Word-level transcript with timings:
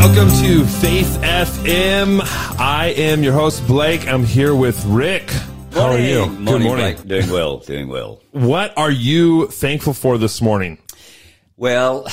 Welcome 0.00 0.30
to 0.40 0.64
Faith 0.64 1.18
FM. 1.20 2.20
I 2.58 2.94
am 2.96 3.22
your 3.22 3.34
host, 3.34 3.66
Blake. 3.66 4.08
I'm 4.08 4.24
here 4.24 4.54
with 4.54 4.82
Rick. 4.86 5.28
How 5.72 5.90
are 5.90 5.98
you? 5.98 6.20
Morning, 6.24 6.44
Good 6.46 6.62
morning. 6.62 6.96
Blake. 6.96 7.06
Doing 7.06 7.30
well, 7.30 7.58
doing 7.58 7.88
well. 7.88 8.22
What 8.30 8.72
are 8.78 8.90
you 8.90 9.48
thankful 9.48 9.92
for 9.92 10.16
this 10.16 10.40
morning? 10.40 10.78
Well, 11.58 12.06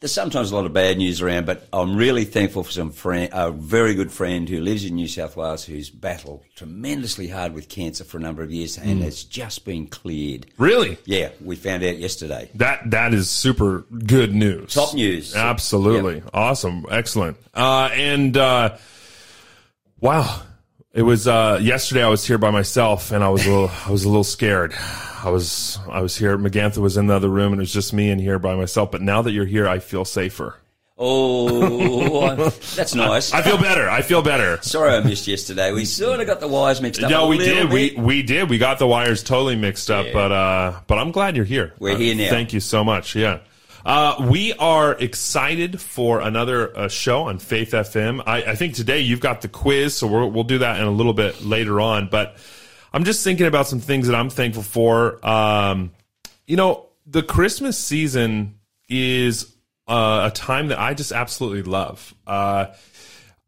there's 0.00 0.14
sometimes 0.14 0.50
a 0.50 0.56
lot 0.56 0.64
of 0.64 0.72
bad 0.72 0.96
news 0.96 1.20
around, 1.20 1.44
but 1.44 1.68
I'm 1.74 1.94
really 1.94 2.24
thankful 2.24 2.64
for 2.64 2.72
some 2.72 2.90
friend, 2.90 3.28
a 3.32 3.50
very 3.50 3.94
good 3.94 4.10
friend 4.10 4.48
who 4.48 4.60
lives 4.60 4.82
in 4.82 4.94
New 4.94 5.06
South 5.06 5.36
Wales 5.36 5.62
who's 5.62 5.90
battled 5.90 6.42
tremendously 6.56 7.28
hard 7.28 7.52
with 7.52 7.68
cancer 7.68 8.04
for 8.04 8.16
a 8.16 8.20
number 8.20 8.42
of 8.42 8.50
years 8.50 8.78
and 8.78 9.02
has 9.02 9.22
just 9.24 9.66
been 9.66 9.86
cleared. 9.86 10.46
Really? 10.56 10.96
Yeah, 11.04 11.28
we 11.44 11.54
found 11.54 11.82
out 11.84 11.98
yesterday. 11.98 12.50
That 12.54 12.90
that 12.90 13.12
is 13.12 13.28
super 13.28 13.84
good 14.06 14.34
news. 14.34 14.72
Top 14.72 14.94
news. 14.94 15.36
Absolutely. 15.36 16.22
Awesome. 16.32 16.86
Excellent. 16.90 17.36
Uh, 17.52 17.90
and 17.92 18.36
uh, 18.38 18.78
wow. 20.00 20.42
It 20.92 21.02
was 21.02 21.28
uh, 21.28 21.58
yesterday 21.62 22.02
I 22.02 22.08
was 22.08 22.26
here 22.26 22.38
by 22.38 22.50
myself 22.50 23.12
and 23.12 23.22
I 23.22 23.28
was 23.28 23.46
a 23.46 23.50
little 23.50 23.70
I 23.86 23.90
was 23.92 24.04
a 24.04 24.08
little 24.08 24.24
scared. 24.24 24.74
I 25.22 25.30
was 25.30 25.78
I 25.88 26.00
was 26.00 26.16
here 26.16 26.36
Magantha 26.36 26.78
was 26.78 26.96
in 26.96 27.06
the 27.06 27.14
other 27.14 27.28
room 27.28 27.52
and 27.52 27.60
it 27.60 27.62
was 27.62 27.72
just 27.72 27.92
me 27.92 28.10
in 28.10 28.18
here 28.18 28.38
by 28.40 28.56
myself, 28.56 28.90
but 28.90 29.00
now 29.00 29.22
that 29.22 29.30
you're 29.30 29.44
here 29.46 29.68
I 29.68 29.78
feel 29.78 30.04
safer. 30.04 30.56
Oh, 31.02 32.34
that's 32.76 32.94
nice. 32.94 33.32
I 33.32 33.40
feel 33.40 33.56
better. 33.56 33.88
I 33.88 34.02
feel 34.02 34.20
better. 34.20 34.58
Sorry 34.62 34.94
I 34.94 35.00
missed 35.00 35.26
yesterday. 35.26 35.72
We 35.72 35.86
sort 35.86 36.20
of 36.20 36.26
got 36.26 36.40
the 36.40 36.48
wires 36.48 36.82
mixed 36.82 37.02
up. 37.02 37.10
No, 37.10 37.26
we 37.28 37.38
did. 37.38 37.70
We 37.70 37.90
bit. 37.90 37.98
we 37.98 38.22
did. 38.22 38.50
We 38.50 38.58
got 38.58 38.78
the 38.78 38.86
wires 38.86 39.22
totally 39.22 39.56
mixed 39.56 39.90
up, 39.90 40.06
but 40.12 40.30
uh, 40.32 40.80
but 40.86 40.98
I'm 40.98 41.10
glad 41.10 41.36
you're 41.36 41.46
here. 41.46 41.72
We're 41.78 41.94
Uh, 41.94 41.98
here 41.98 42.14
now. 42.16 42.28
Thank 42.28 42.52
you 42.52 42.60
so 42.60 42.84
much. 42.84 43.14
Yeah. 43.14 43.38
Uh, 43.84 44.26
we 44.28 44.52
are 44.54 44.92
excited 44.92 45.80
for 45.80 46.20
another 46.20 46.76
uh, 46.76 46.88
show 46.88 47.24
on 47.24 47.38
Faith 47.38 47.70
FM. 47.70 48.22
I, 48.26 48.42
I 48.42 48.54
think 48.54 48.74
today 48.74 49.00
you've 49.00 49.20
got 49.20 49.40
the 49.40 49.48
quiz, 49.48 49.96
so 49.96 50.06
we'll, 50.06 50.30
we'll 50.30 50.44
do 50.44 50.58
that 50.58 50.78
in 50.78 50.86
a 50.86 50.90
little 50.90 51.14
bit 51.14 51.42
later 51.42 51.80
on. 51.80 52.08
But 52.08 52.36
I'm 52.92 53.04
just 53.04 53.24
thinking 53.24 53.46
about 53.46 53.66
some 53.66 53.80
things 53.80 54.06
that 54.08 54.14
I'm 54.14 54.30
thankful 54.30 54.62
for. 54.62 55.26
Um, 55.26 55.92
you 56.46 56.56
know, 56.56 56.88
the 57.06 57.22
Christmas 57.22 57.78
season 57.78 58.58
is 58.88 59.54
uh, 59.88 60.30
a 60.30 60.34
time 60.34 60.68
that 60.68 60.78
I 60.78 60.94
just 60.94 61.12
absolutely 61.12 61.62
love. 61.62 62.14
Uh, 62.26 62.66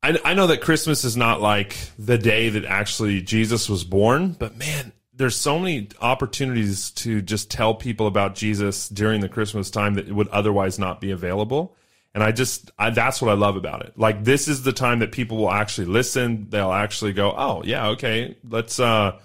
I, 0.02 0.18
I 0.24 0.34
know 0.34 0.48
that 0.48 0.62
Christmas 0.62 1.04
is 1.04 1.16
not 1.16 1.40
like 1.40 1.76
the 1.98 2.18
day 2.18 2.48
that 2.48 2.64
actually 2.64 3.20
Jesus 3.20 3.68
was 3.68 3.84
born, 3.84 4.32
but 4.32 4.56
man, 4.56 4.92
there's 5.22 5.36
so 5.36 5.56
many 5.56 5.88
opportunities 6.00 6.90
to 6.90 7.22
just 7.22 7.48
tell 7.48 7.74
people 7.74 8.08
about 8.08 8.34
Jesus 8.34 8.88
during 8.88 9.20
the 9.20 9.28
Christmas 9.28 9.70
time 9.70 9.94
that 9.94 10.10
would 10.12 10.26
otherwise 10.28 10.80
not 10.80 11.00
be 11.00 11.12
available. 11.12 11.76
And 12.12 12.24
I 12.24 12.32
just, 12.32 12.72
I, 12.76 12.90
that's 12.90 13.22
what 13.22 13.30
I 13.30 13.34
love 13.34 13.54
about 13.54 13.82
it. 13.82 13.96
Like, 13.96 14.24
this 14.24 14.48
is 14.48 14.64
the 14.64 14.72
time 14.72 14.98
that 14.98 15.12
people 15.12 15.36
will 15.36 15.52
actually 15.52 15.86
listen. 15.86 16.48
They'll 16.50 16.72
actually 16.72 17.12
go, 17.12 17.32
oh, 17.36 17.62
yeah, 17.64 17.90
okay, 17.90 18.36
let's, 18.48 18.80
uh, 18.80 19.16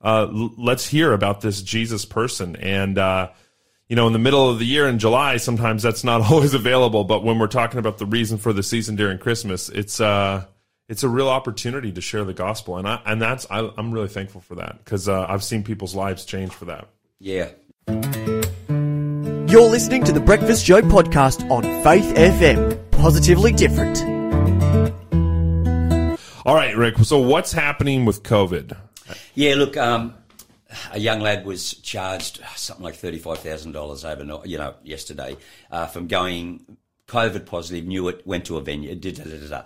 uh, 0.00 0.28
l- 0.32 0.54
let's 0.56 0.86
hear 0.86 1.12
about 1.12 1.40
this 1.40 1.60
Jesus 1.60 2.04
person. 2.04 2.54
And, 2.54 2.96
uh, 2.96 3.30
you 3.88 3.96
know, 3.96 4.06
in 4.06 4.12
the 4.12 4.20
middle 4.20 4.48
of 4.48 4.60
the 4.60 4.64
year 4.64 4.86
in 4.86 5.00
July, 5.00 5.38
sometimes 5.38 5.82
that's 5.82 6.04
not 6.04 6.20
always 6.30 6.54
available. 6.54 7.02
But 7.02 7.24
when 7.24 7.40
we're 7.40 7.48
talking 7.48 7.80
about 7.80 7.98
the 7.98 8.06
reason 8.06 8.38
for 8.38 8.52
the 8.52 8.62
season 8.62 8.94
during 8.94 9.18
Christmas, 9.18 9.68
it's 9.70 10.00
uh, 10.00 10.44
it's 10.92 11.02
a 11.02 11.08
real 11.08 11.30
opportunity 11.30 11.90
to 11.90 12.02
share 12.02 12.22
the 12.22 12.34
gospel, 12.34 12.76
and 12.76 12.86
I 12.86 13.00
and 13.06 13.20
that's 13.20 13.46
I, 13.50 13.66
I'm 13.78 13.92
really 13.92 14.08
thankful 14.08 14.42
for 14.42 14.56
that 14.56 14.76
because 14.84 15.08
uh, 15.08 15.24
I've 15.26 15.42
seen 15.42 15.64
people's 15.64 15.94
lives 15.94 16.26
change 16.26 16.52
for 16.52 16.66
that. 16.66 16.86
Yeah. 17.18 17.48
You're 17.88 19.70
listening 19.70 20.04
to 20.04 20.12
the 20.12 20.20
Breakfast 20.20 20.66
Show 20.66 20.82
podcast 20.82 21.50
on 21.50 21.62
Faith 21.82 22.14
FM. 22.14 22.90
Positively 22.90 23.52
different. 23.52 24.02
All 26.44 26.54
right, 26.54 26.76
Rick. 26.76 26.98
So 26.98 27.20
what's 27.20 27.52
happening 27.52 28.04
with 28.04 28.22
COVID? 28.22 28.76
Yeah, 29.34 29.54
look, 29.54 29.78
um, 29.78 30.14
a 30.90 30.98
young 30.98 31.20
lad 31.20 31.46
was 31.46 31.72
charged 31.72 32.42
something 32.54 32.84
like 32.84 32.96
thirty-five 32.96 33.38
thousand 33.38 33.72
dollars 33.72 34.04
overnight. 34.04 34.44
You 34.44 34.58
know, 34.58 34.74
yesterday 34.82 35.38
uh, 35.70 35.86
from 35.86 36.06
going 36.06 36.76
COVID 37.12 37.46
positive. 37.46 37.84
Knew 37.86 38.08
it. 38.08 38.26
Went 38.26 38.46
to 38.46 38.56
a 38.56 38.60
venue. 38.60 38.94
Did 38.94 39.16
da, 39.16 39.24
da, 39.24 39.36
da, 39.36 39.48
da. 39.48 39.62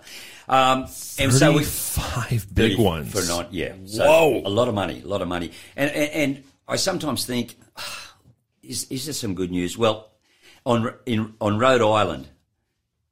Um, 0.49 0.81
and 1.19 1.33
so 1.33 1.53
we 1.53 1.63
five 1.63 2.45
big 2.53 2.77
ones 2.77 3.11
for 3.11 3.25
night. 3.31 3.47
Yeah. 3.51 3.73
So 3.85 4.05
Whoa. 4.05 4.41
A 4.45 4.49
lot 4.49 4.67
of 4.67 4.75
money. 4.75 5.01
A 5.03 5.07
lot 5.07 5.21
of 5.21 5.27
money. 5.27 5.51
And 5.75 5.89
and, 5.91 6.11
and 6.11 6.43
I 6.67 6.75
sometimes 6.75 7.25
think, 7.25 7.55
is 8.61 8.85
is 8.91 9.05
there 9.05 9.13
some 9.13 9.33
good 9.33 9.51
news? 9.51 9.77
Well, 9.77 10.11
on 10.65 10.93
in 11.05 11.33
on 11.39 11.57
Rhode 11.57 11.81
Island, 11.81 12.27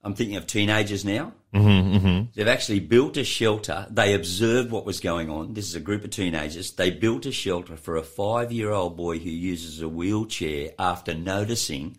I'm 0.04 0.14
thinking 0.14 0.36
of 0.36 0.46
teenagers 0.46 1.06
now. 1.06 1.34
Mm-hmm, 1.54 2.32
They've 2.36 2.50
actually 2.50 2.82
built 2.82 3.16
a 3.16 3.24
shelter. 3.24 3.88
They 3.90 4.14
observed 4.14 4.72
what 4.72 4.86
was 4.86 5.00
going 5.00 5.30
on. 5.30 5.54
This 5.54 5.70
is 5.70 5.76
a 5.76 5.80
group 5.80 6.04
of 6.04 6.10
teenagers. 6.10 6.74
They 6.74 6.92
built 6.92 7.26
a 7.26 7.32
shelter 7.32 7.78
for 7.78 7.96
a 7.96 8.04
five 8.04 8.52
year 8.52 8.72
old 8.72 8.98
boy 8.98 9.20
who 9.20 9.30
uses 9.30 9.82
a 9.82 9.88
wheelchair 9.88 10.72
after 10.78 11.14
noticing 11.14 11.96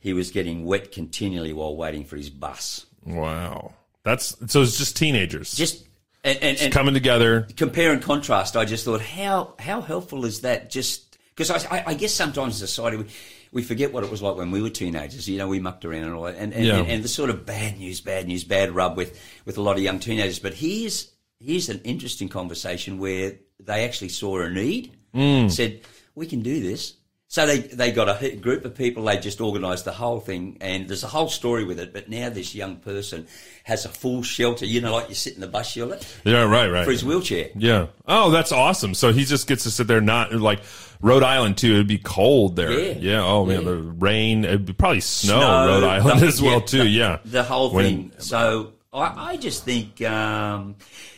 he 0.00 0.12
was 0.12 0.30
getting 0.30 0.64
wet 0.64 0.90
continually 0.92 1.52
while 1.52 1.76
waiting 1.76 2.04
for 2.04 2.16
his 2.16 2.30
bus. 2.30 2.86
Wow, 3.06 3.74
that's 4.02 4.34
so 4.52 4.62
it's 4.62 4.76
just 4.76 4.96
teenagers 4.96 5.52
Just 5.54 5.86
and, 6.24 6.38
and, 6.42 6.60
and 6.60 6.72
coming 6.72 6.94
together. 6.94 7.46
compare 7.56 7.92
and 7.92 8.02
contrast, 8.02 8.56
I 8.56 8.64
just 8.64 8.84
thought, 8.84 9.00
how 9.00 9.54
how 9.58 9.80
helpful 9.80 10.24
is 10.24 10.40
that? 10.42 10.70
Just 10.70 11.16
because 11.34 11.50
I, 11.50 11.78
I, 11.78 11.84
I 11.88 11.94
guess 11.94 12.12
sometimes 12.12 12.58
society 12.58 12.98
we, 12.98 13.04
we 13.52 13.62
forget 13.62 13.92
what 13.92 14.04
it 14.04 14.10
was 14.10 14.20
like 14.20 14.36
when 14.36 14.50
we 14.50 14.60
were 14.60 14.68
teenagers. 14.70 15.28
You 15.28 15.38
know, 15.38 15.48
we 15.48 15.60
mucked 15.60 15.84
around 15.84 16.04
and 16.04 16.14
all 16.14 16.24
that, 16.24 16.36
and 16.36 16.52
and, 16.52 16.64
Yeah. 16.64 16.78
and, 16.78 16.88
and 16.88 17.02
the 17.04 17.08
sort 17.08 17.30
of 17.30 17.46
bad 17.46 17.78
news, 17.78 18.00
bad 18.00 18.26
news, 18.28 18.44
bad 18.44 18.72
rub 18.72 18.96
with 18.96 19.18
with 19.46 19.56
a 19.56 19.62
lot 19.62 19.76
of 19.76 19.82
young 19.82 19.98
teenagers. 19.98 20.38
But 20.38 20.54
here's 20.54 21.10
here's 21.38 21.68
an 21.70 21.80
interesting 21.84 22.28
conversation 22.28 22.98
where 22.98 23.34
they 23.58 23.84
actually 23.86 24.10
saw 24.10 24.40
a 24.40 24.50
need, 24.50 24.92
hmm. 25.14 25.48
said 25.48 25.80
we 26.14 26.26
can 26.26 26.40
do 26.42 26.60
this. 26.60 26.94
So 27.32 27.46
they, 27.46 27.60
they 27.60 27.92
got 27.92 28.08
a 28.20 28.34
group 28.34 28.64
of 28.64 28.74
people, 28.74 29.04
they 29.04 29.16
just 29.16 29.40
organised 29.40 29.84
the 29.84 29.92
whole 29.92 30.18
thing, 30.18 30.56
and 30.60 30.88
there's 30.88 31.04
a 31.04 31.06
whole 31.06 31.28
story 31.28 31.62
with 31.64 31.78
it. 31.78 31.92
But 31.92 32.08
now 32.10 32.28
this 32.28 32.56
young 32.56 32.78
person 32.78 33.28
has 33.62 33.84
a 33.84 33.88
full 33.88 34.24
shelter, 34.24 34.66
you 34.66 34.80
know, 34.80 34.92
like 34.92 35.08
you 35.08 35.14
sit 35.14 35.36
in 35.36 35.40
the 35.40 35.46
bus 35.46 35.70
shelter 35.70 36.00
Yeah, 36.24 36.42
right, 36.42 36.68
right. 36.68 36.84
for 36.84 36.90
his 36.90 37.04
wheelchair. 37.04 37.50
Yeah. 37.54 37.86
Oh, 38.08 38.32
that's 38.32 38.50
awesome. 38.50 38.94
So 38.94 39.12
he 39.12 39.24
just 39.24 39.46
gets 39.46 39.62
to 39.62 39.70
sit 39.70 39.86
there, 39.86 40.00
not 40.00 40.32
like 40.32 40.58
Rhode 41.00 41.22
Island 41.22 41.56
too. 41.56 41.74
It'd 41.74 41.86
be 41.86 41.98
cold 41.98 42.56
there. 42.56 42.98
Yeah. 42.98 43.22
Oh 43.24 43.46
man, 43.46 43.58
Yeah. 43.62 43.68
the 43.68 43.76
rain. 43.76 44.44
It'd 44.44 44.66
be 44.66 44.72
probably 44.72 45.00
snow, 45.00 45.38
Snow, 45.38 45.66
Rhode 45.68 45.84
Island 45.84 46.20
the- 46.22 46.26
as 46.26 46.42
well 46.42 46.54
yeah, 46.58 46.66
too. 46.66 46.78
the- 46.78 46.88
yeah. 46.88 47.18
the 47.24 47.44
whole 47.44 47.70
When- 47.72 47.84
thing. 47.84 48.12
So 48.18 48.72
I, 48.92 49.32
I 49.32 49.36
just 49.36 49.64
think 49.64 50.02
um, 50.02 50.74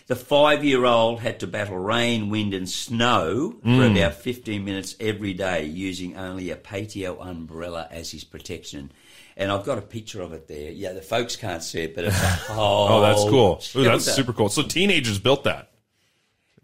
the 0.06 0.14
five-year-old 0.16 1.20
had 1.20 1.40
to 1.40 1.46
battle 1.46 1.78
rain, 1.78 2.28
wind, 2.28 2.52
and 2.54 2.68
snow 2.68 3.54
Mm. 3.64 3.78
for 3.78 3.86
about 3.98 4.14
fifteen 4.14 4.64
minutes 4.64 4.94
every 5.00 5.32
day, 5.32 5.64
using 5.64 6.16
only 6.16 6.50
a 6.50 6.56
patio 6.56 7.18
umbrella 7.20 7.88
as 7.90 8.10
his 8.10 8.24
protection. 8.24 8.92
And 9.36 9.50
I've 9.50 9.64
got 9.64 9.78
a 9.78 9.82
picture 9.82 10.20
of 10.20 10.34
it 10.34 10.46
there. 10.48 10.70
Yeah, 10.70 10.92
the 10.92 11.00
folks 11.00 11.36
can't 11.36 11.62
see 11.62 11.80
it, 11.82 11.94
but 11.94 12.04
it's 12.04 12.22
a 12.22 12.26
whole. 12.26 12.88
Oh, 12.90 13.00
that's 13.00 13.22
cool. 13.24 13.62
Ooh, 13.76 13.84
that's 13.84 14.04
super 14.12 14.34
cool. 14.34 14.50
So 14.50 14.62
teenagers 14.62 15.18
built 15.18 15.44
that. 15.44 15.70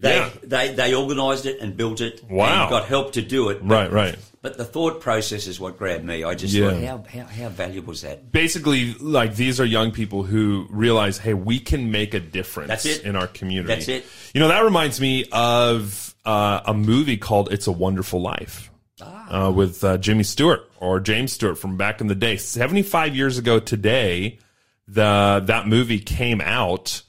They, 0.01 0.17
Yeah. 0.17 0.31
they 0.45 0.75
they 0.75 0.95
organised 0.95 1.45
it 1.47 1.59
and 1.61 1.77
built 1.77 2.01
it. 2.01 2.23
Wow. 2.31 2.63
And 2.63 2.71
got 2.71 2.85
help 2.87 3.13
to 3.15 3.23
do 3.23 3.49
it. 3.49 3.61
But, 3.67 3.75
Right, 3.75 3.93
right. 3.93 4.17
But 4.41 4.57
the 4.57 4.65
thought 4.65 5.01
process 5.01 5.49
is 5.49 5.59
what 5.59 5.77
grabbed 5.77 6.05
me. 6.05 6.23
I 6.23 6.35
just 6.37 6.55
Yeah. 6.55 6.71
thought, 6.71 6.83
how, 6.85 7.05
how 7.21 7.27
how 7.27 7.49
valuable 7.49 7.93
is 7.93 8.03
that? 8.03 8.31
Basically, 8.31 8.95
like 8.95 9.35
these 9.35 9.59
are 9.61 9.65
young 9.65 9.91
people 9.91 10.23
who 10.23 10.67
realize, 10.71 11.19
hey, 11.19 11.35
we 11.35 11.59
can 11.59 11.91
make 11.91 12.15
a 12.15 12.21
difference 12.21 12.69
That's 12.69 12.87
it. 12.87 13.03
in 13.03 13.17
our 13.17 13.27
community. 13.27 13.75
That's 13.75 13.89
it. 13.89 14.07
You 14.35 14.41
know, 14.41 14.49
that 14.49 14.63
reminds 14.63 15.01
me 15.01 15.25
of 15.33 16.15
uh, 16.25 16.61
a 16.67 16.75
movie 16.75 17.17
called 17.17 17.53
"It's 17.53 17.67
a 17.67 17.73
Wonderful 17.73 18.21
Life." 18.23 18.71
Ah. 19.01 19.47
uh, 19.47 19.51
with 19.53 19.83
uh, 19.85 19.97
Jimmy 19.99 20.25
Stewart 20.25 20.69
or 20.81 20.99
James 20.99 21.33
Stewart 21.33 21.57
from 21.57 21.77
back 21.77 22.01
in 22.01 22.09
the 22.09 22.17
day. 22.17 22.37
75 22.37 23.15
years 23.15 23.39
ago 23.39 23.61
today, 23.61 24.39
the 24.87 25.43
that 25.47 25.67
movie 25.67 26.01
came 26.01 26.41
out. 26.41 27.03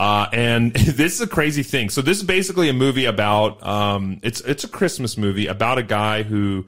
Uh, 0.00 0.26
and 0.32 0.72
this 0.74 1.12
is 1.12 1.20
a 1.20 1.26
crazy 1.26 1.62
thing. 1.62 1.90
So 1.90 2.00
this 2.00 2.16
is 2.16 2.24
basically 2.24 2.70
a 2.70 2.72
movie 2.72 3.04
about 3.04 3.62
um, 3.62 4.18
it's 4.22 4.40
it's 4.40 4.64
a 4.64 4.68
Christmas 4.68 5.18
movie 5.18 5.46
about 5.46 5.76
a 5.76 5.82
guy 5.82 6.22
who 6.22 6.66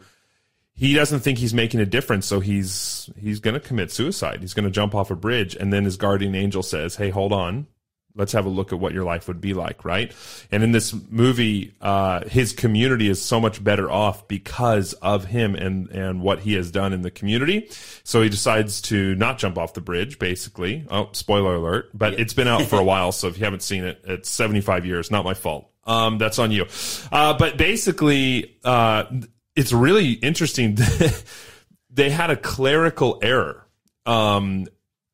he 0.75 0.93
doesn't 0.93 1.20
think 1.20 1.38
he's 1.38 1.55
making 1.55 1.81
a 1.81 1.87
difference, 1.87 2.26
so 2.26 2.40
he's 2.40 3.08
he's 3.19 3.40
going 3.40 3.55
to 3.55 3.61
commit 3.61 3.90
suicide. 3.90 4.43
He's 4.43 4.52
going 4.52 4.67
to 4.67 4.70
jump 4.70 4.94
off 4.94 5.11
a 5.11 5.17
bridge, 5.17 5.56
and 5.56 5.73
then 5.73 5.87
his 5.87 5.96
guardian 5.96 6.34
angel 6.34 6.62
says, 6.62 6.96
"Hey, 6.96 7.08
hold 7.08 7.32
on, 7.32 7.69
let's 8.14 8.32
have 8.32 8.47
a 8.47 8.49
look 8.49 8.73
at 8.73 8.79
what 8.79 8.93
your 8.93 9.05
life 9.05 9.29
would 9.29 9.41
be 9.41 9.55
like, 9.55 9.85
right?" 9.85 10.12
And 10.50 10.62
in 10.62 10.73
this 10.73 10.94
movie, 11.11 11.75
uh, 11.81 12.29
his 12.29 12.53
community 12.53 13.09
is 13.09 13.23
so 13.23 13.41
much 13.41 13.62
better 13.62 13.91
off 13.91 14.29
because 14.29 14.93
of 14.94 15.25
him 15.26 15.55
and 15.55 15.88
and 15.91 16.23
what 16.23 16.41
he 16.41 16.55
has 16.55 16.70
done 16.70 16.93
in 16.93 17.03
the 17.03 17.11
community. 17.11 17.69
So 18.05 18.23
he 18.23 18.29
decides 18.29 18.81
to 18.82 19.14
not 19.14 19.38
jump 19.38 19.59
off 19.59 19.75
the 19.75 19.81
bridge. 19.81 20.19
Basically, 20.19 20.87
oh, 20.91 21.09
spoiler 21.12 21.55
alert! 21.55 21.91
But 21.94 22.19
it's 22.20 22.35
been 22.35 22.49
out 22.49 22.62
for 22.62 22.79
a 22.79 22.85
while, 22.93 23.12
so 23.12 23.29
if 23.29 23.38
you 23.38 23.44
haven't 23.44 23.62
seen 23.62 23.85
it, 23.85 24.00
it's 24.05 24.31
75 24.31 24.87
years. 24.87 25.11
Not 25.11 25.25
my 25.25 25.35
fault. 25.35 25.70
Um, 25.85 26.19
that's 26.19 26.38
on 26.38 26.53
you. 26.53 26.67
Uh, 27.11 27.37
but 27.37 27.56
basically, 27.56 28.56
uh, 28.64 29.05
it's 29.56 29.73
really 29.73 30.12
interesting. 30.12 30.79
they 31.91 32.11
had 32.11 32.31
a 32.31 32.37
clerical 32.37 33.19
error. 33.23 33.67
Um, 34.05 34.67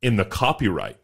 in 0.02 0.16
the 0.16 0.24
copyright. 0.24 0.97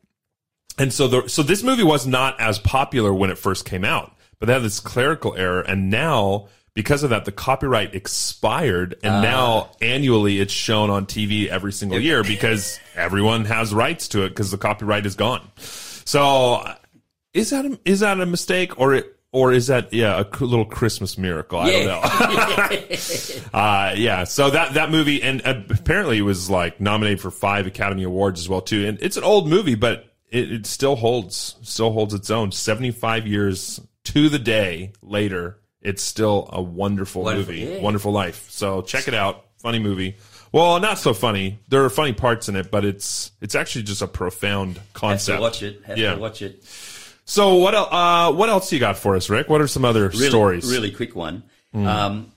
And 0.78 0.92
so 0.92 1.06
the 1.06 1.28
so 1.28 1.42
this 1.42 1.62
movie 1.62 1.84
was 1.84 2.06
not 2.06 2.40
as 2.40 2.58
popular 2.58 3.14
when 3.14 3.30
it 3.30 3.38
first 3.38 3.64
came 3.64 3.84
out, 3.84 4.14
but 4.38 4.46
they 4.46 4.52
had 4.52 4.62
this 4.62 4.80
clerical 4.80 5.34
error, 5.36 5.60
and 5.60 5.90
now 5.90 6.48
because 6.74 7.04
of 7.04 7.10
that, 7.10 7.24
the 7.24 7.32
copyright 7.32 7.94
expired, 7.94 8.96
and 9.04 9.22
now 9.22 9.70
annually 9.80 10.40
it's 10.40 10.52
shown 10.52 10.90
on 10.90 11.06
TV 11.06 11.46
every 11.46 11.72
single 11.72 12.00
year 12.00 12.24
because 12.24 12.80
everyone 12.96 13.44
has 13.44 13.72
rights 13.72 14.08
to 14.08 14.24
it 14.24 14.30
because 14.30 14.50
the 14.50 14.58
copyright 14.58 15.06
is 15.06 15.14
gone. 15.14 15.48
So 15.56 16.68
is 17.32 17.50
that 17.50 17.64
a, 17.64 17.78
is 17.84 18.00
that 18.00 18.20
a 18.20 18.26
mistake 18.26 18.78
or 18.78 18.94
it? 18.94 19.10
Or 19.30 19.52
is 19.52 19.66
that 19.66 19.92
yeah 19.92 20.22
a 20.22 20.44
little 20.44 20.64
Christmas 20.64 21.18
miracle? 21.18 21.58
I 21.58 21.70
don't 21.72 21.86
know. 21.86 23.48
uh, 23.52 23.94
yeah, 23.96 24.22
so 24.22 24.50
that 24.50 24.74
that 24.74 24.92
movie 24.92 25.24
and 25.24 25.44
uh, 25.44 25.60
apparently 25.70 26.18
it 26.18 26.22
was 26.22 26.48
like 26.48 26.80
nominated 26.80 27.20
for 27.20 27.32
five 27.32 27.66
Academy 27.66 28.04
Awards 28.04 28.38
as 28.38 28.48
well 28.48 28.60
too. 28.60 28.86
And 28.86 28.96
it's 29.02 29.16
an 29.16 29.24
old 29.24 29.48
movie, 29.48 29.74
but 29.74 30.13
it, 30.34 30.52
it 30.52 30.66
still 30.66 30.96
holds 30.96 31.56
still 31.62 31.92
holds 31.92 32.12
its 32.14 32.31
own. 32.31 32.52
Seventy 32.52 32.90
five 32.90 33.26
years 33.26 33.81
to 34.04 34.28
the 34.28 34.38
day 34.38 34.92
later, 35.02 35.60
it's 35.81 36.02
still 36.02 36.48
a 36.52 36.60
wonderful, 36.60 37.22
Wonderful, 37.22 37.54
movie, 37.54 37.78
wonderful 37.81 38.12
life. 38.12 38.50
So 38.50 38.82
check 38.82 39.08
it 39.08 39.14
out, 39.14 39.44
funny 39.62 39.78
movie. 39.78 40.16
Well, 40.52 40.78
not 40.78 40.98
so 40.98 41.14
funny. 41.14 41.58
There 41.69 41.84
are 41.84 41.90
funny 41.90 42.12
parts 42.12 42.48
in 42.48 42.54
it, 42.56 42.70
but 42.70 42.84
it's 42.84 43.32
it's 43.40 43.54
actually 43.54 43.82
just 43.84 44.02
a 44.02 44.06
profound 44.06 44.76
Have 44.76 44.92
concept. 44.92 45.36
to 45.38 45.42
watch 45.42 45.62
it. 45.62 45.82
Have 45.86 45.98
Yeah. 45.98 46.14
to 46.14 46.20
watch 46.20 46.42
it. 46.42 46.62
So 47.25 47.54
what 47.56 47.75
el- 47.75 47.92
uh, 47.92 48.31
what 48.32 48.48
else 48.50 48.70
you 48.72 48.78
got 48.78 48.98
for 48.98 49.16
us, 49.16 49.31
Rick? 49.31 49.48
What 49.48 49.60
are 49.60 49.66
some 49.66 49.84
other 49.84 50.08
Really, 50.10 50.28
stories? 50.28 50.70
Really 50.70 50.90
quick 50.90 51.16
one. 51.16 51.42
Um, 51.75 52.31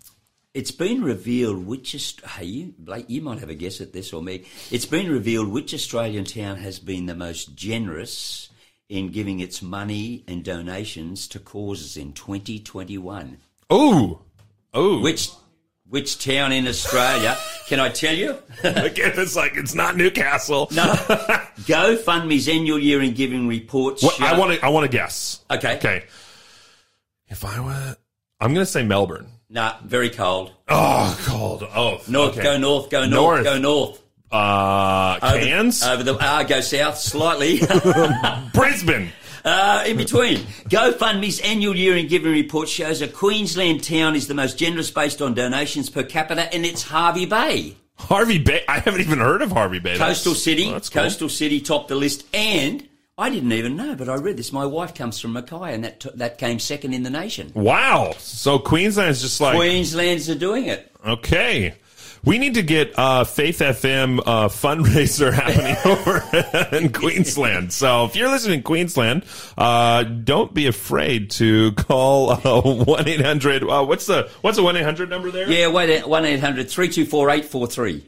it's 0.58 0.72
been 0.72 1.04
revealed 1.04 1.68
which 1.68 2.18
hey, 2.36 2.46
you 2.46 2.74
Blake, 2.80 3.06
you 3.10 3.22
might 3.22 3.38
have 3.40 3.52
a 3.52 3.54
guess 3.54 3.80
at 3.80 3.94
this 3.94 4.12
or 4.12 4.24
me. 4.24 4.46
It's 4.72 4.88
been 4.88 5.08
revealed 5.12 5.50
which 5.50 5.72
Australian 5.72 6.26
town 6.26 6.58
has 6.58 6.80
been 6.80 7.06
the 7.06 7.14
most 7.14 7.56
generous 7.56 8.50
in 8.90 9.10
giving 9.10 9.40
its 9.40 9.62
money 9.62 10.24
and 10.28 10.44
donations 10.44 11.28
to 11.28 11.40
causes 11.40 11.96
in 11.96 12.12
2021. 12.14 13.38
Oh, 13.70 14.22
oh, 14.74 15.00
Which 15.02 15.30
which 15.88 16.18
town 16.18 16.52
in 16.52 16.68
Australia? 16.68 17.38
Can 17.68 17.80
I 17.80 17.90
tell 17.90 18.16
you? 18.16 18.32
Again, 18.64 19.12
it's 19.16 19.36
like 19.36 19.56
it's 19.58 19.76
not 19.76 19.96
Newcastle. 19.96 20.70
No. 20.72 20.84
GoFundMe's 21.70 22.50
annual 22.50 22.80
year 22.80 23.04
in 23.04 23.14
giving 23.14 23.48
report. 23.48 24.02
What, 24.02 24.16
show- 24.16 24.26
I 24.26 24.36
want 24.40 24.60
to. 24.60 24.66
I 24.66 24.70
want 24.70 24.90
to 24.90 24.98
guess. 24.98 25.46
Okay. 25.52 25.78
Okay. 25.78 26.04
If 27.28 27.46
I 27.46 27.60
were, 27.60 27.98
I'm 28.40 28.54
going 28.54 28.66
to 28.66 28.72
say 28.72 28.84
Melbourne. 28.84 29.28
Nah, 29.50 29.76
very 29.84 30.10
cold. 30.10 30.52
Oh, 30.68 31.18
cold. 31.26 31.64
Oh, 31.64 32.02
North, 32.08 32.34
okay. 32.34 32.44
go 32.44 32.58
north, 32.58 32.90
go 32.90 33.06
north, 33.08 33.12
North. 33.12 33.44
go 33.44 33.58
north. 33.58 34.02
Uh, 34.32 35.18
Over- 35.22 35.40
Cairns, 35.40 35.84
Over 35.84 36.04
the 36.04 36.18
ah, 36.20 36.44
go 36.44 36.60
south 36.62 36.98
slightly. 36.98 37.60
Brisbane. 38.54 39.10
uh, 39.46 39.84
in 39.88 39.96
between. 39.98 40.40
GoFundMe's 40.70 41.40
annual 41.40 41.76
year 41.76 41.96
in 41.96 42.08
giving 42.08 42.32
report 42.34 42.68
shows 42.68 43.02
a 43.02 43.08
Queensland 43.08 43.84
town 43.84 44.16
is 44.16 44.28
the 44.28 44.34
most 44.34 44.58
generous 44.58 44.92
based 44.92 45.22
on 45.22 45.34
donations 45.34 45.90
per 45.90 46.04
capita, 46.04 46.54
and 46.54 46.66
it's 46.66 46.84
Hervey 46.84 47.26
Bay. 47.26 47.78
Hervey 47.98 48.40
Bay. 48.40 48.64
I 48.68 48.80
haven't 48.80 49.00
even 49.02 49.20
heard 49.20 49.42
of 49.42 49.52
Hervey 49.54 49.80
Bay. 49.80 49.94
That's- 49.98 50.10
Coastal 50.18 50.36
City. 50.36 50.66
well, 50.66 50.74
that's 50.74 50.90
cool. 50.90 51.04
Coastal 51.04 51.30
City 51.30 51.62
topped 51.62 51.88
the 51.88 51.96
list, 51.96 52.26
and 52.34 52.86
I 53.20 53.32
didn't 53.32 53.52
even 53.52 53.76
know, 53.76 53.96
but 53.96 54.10
I 54.10 54.16
read 54.16 54.38
this. 54.38 54.52
My 54.54 54.66
wife 54.68 54.94
comes 54.94 55.20
from 55.20 55.34
Mackay, 55.34 55.74
and 55.74 55.84
that 55.84 56.02
t- 56.02 56.10
that 56.16 56.38
came 56.38 56.60
second 56.60 56.94
in 56.94 57.02
the 57.02 57.10
nation. 57.10 57.52
Wow. 57.56 58.14
So 58.20 58.60
Queensland's 58.60 59.22
just 59.22 59.42
like 59.42 59.56
Queensland's 59.56 60.30
are 60.30 60.36
doing 60.36 60.66
it. 60.66 60.92
okay. 61.06 61.74
We 62.26 62.40
need 62.40 62.56
to 62.56 62.64
get 62.64 62.98
uh, 62.98 63.24
Faith 63.24 63.60
FM 63.60 64.20
uh, 64.26 64.50
fundraiser 64.50 65.32
happening 65.42 65.78
over 65.86 66.76
in 66.76 66.92
Queensland. 66.92 67.72
So 67.72 68.06
if 68.06 68.16
you're 68.16 68.30
listening 68.30 68.58
in 68.58 68.64
Queensland, 68.64 69.24
uh, 69.58 70.04
don't 70.04 70.54
be 70.54 70.68
afraid 70.68 71.30
to 71.32 71.72
call 71.74 72.32
uh, 72.32 72.62
one 72.84 73.08
eight 73.08 73.22
hundred. 73.22 73.64
Uh, 73.64 73.86
what's 73.86 74.08
the 74.08 74.30
what's 74.42 74.58
the 74.58 74.64
one 74.64 74.76
eight 74.76 74.84
hundred 74.84 75.10
number 75.10 75.32
there? 75.32 75.50
Yeah, 75.50 75.68
one 75.68 75.88
324 75.88 77.30
843 77.30 78.06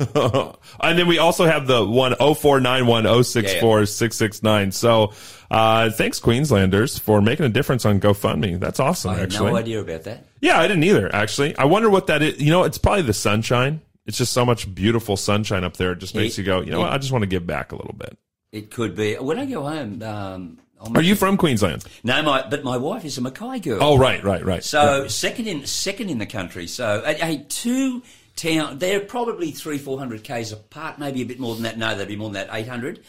and 0.80 0.98
then 0.98 1.06
we 1.06 1.18
also 1.18 1.44
have 1.44 1.66
the 1.66 1.84
one 1.84 2.14
oh 2.20 2.34
four 2.34 2.60
nine 2.60 2.86
one 2.86 3.06
oh 3.06 3.22
six 3.22 3.54
four 3.54 3.84
six 3.86 4.16
six 4.16 4.42
nine. 4.42 4.72
So 4.72 5.12
uh, 5.50 5.90
thanks 5.90 6.18
Queenslanders 6.20 6.98
for 6.98 7.20
making 7.20 7.44
a 7.44 7.50
difference 7.50 7.84
on 7.84 8.00
GoFundMe. 8.00 8.58
That's 8.58 8.80
awesome. 8.80 9.10
I 9.10 9.14
had 9.14 9.22
actually, 9.24 9.50
no 9.50 9.56
idea 9.56 9.80
about 9.80 10.04
that. 10.04 10.24
yeah, 10.40 10.58
I 10.58 10.68
didn't 10.68 10.84
either. 10.84 11.14
Actually, 11.14 11.56
I 11.56 11.64
wonder 11.64 11.90
what 11.90 12.06
that 12.06 12.22
is. 12.22 12.40
You 12.40 12.50
know, 12.50 12.64
it's 12.64 12.78
probably 12.78 13.02
the 13.02 13.12
sunshine. 13.12 13.82
It's 14.06 14.16
just 14.16 14.32
so 14.32 14.46
much 14.46 14.74
beautiful 14.74 15.16
sunshine 15.16 15.64
up 15.64 15.76
there. 15.76 15.92
It 15.92 15.98
just 15.98 16.14
makes 16.14 16.34
It- 16.34 16.42
you 16.42 16.44
go, 16.46 16.60
you 16.62 16.70
know 16.70 16.78
it- 16.78 16.84
what? 16.84 16.92
I 16.92 16.98
just 16.98 17.12
want 17.12 17.22
to 17.22 17.28
give 17.28 17.46
back 17.46 17.72
a 17.72 17.76
little 17.76 17.94
bit. 17.94 18.16
It 18.52 18.70
could 18.70 18.96
be. 18.96 19.14
When 19.16 19.38
I 19.38 19.44
go 19.46 19.62
home, 19.62 20.02
um, 20.02 20.58
I'm, 20.80 20.96
Are 20.96 21.02
you 21.02 21.14
from 21.14 21.36
Queensland? 21.36 21.84
no, 22.02 22.22
my 22.22 22.48
but 22.48 22.64
my 22.64 22.78
wife 22.78 23.04
is 23.04 23.18
a 23.18 23.20
Mackay 23.20 23.60
girl. 23.60 23.78
Oh, 23.82 23.98
right, 23.98 24.24
right, 24.24 24.42
right. 24.44 24.64
So 24.64 25.08
second 25.08 25.46
in 25.46 25.66
second 25.66 26.08
in 26.08 26.18
the 26.18 26.26
country. 26.26 26.66
So 26.66 27.02
hey, 27.04 27.44
two 27.48 28.02
town. 28.36 28.78
They're 28.78 29.00
probably 29.00 29.50
three 29.50 29.78
four 29.78 29.98
hundred 29.98 30.24
k's 30.24 30.52
apart. 30.52 30.98
Maybe 30.98 31.22
a 31.22 31.26
bit 31.26 31.38
more 31.40 31.54
than 31.54 31.64
that. 31.64 31.78
No, 31.78 31.96
they'd 31.96 32.08
be 32.08 32.16
more 32.16 32.30
than 32.30 32.46
that. 32.46 32.54
Eight 32.54 32.68
hundred. 32.68 33.02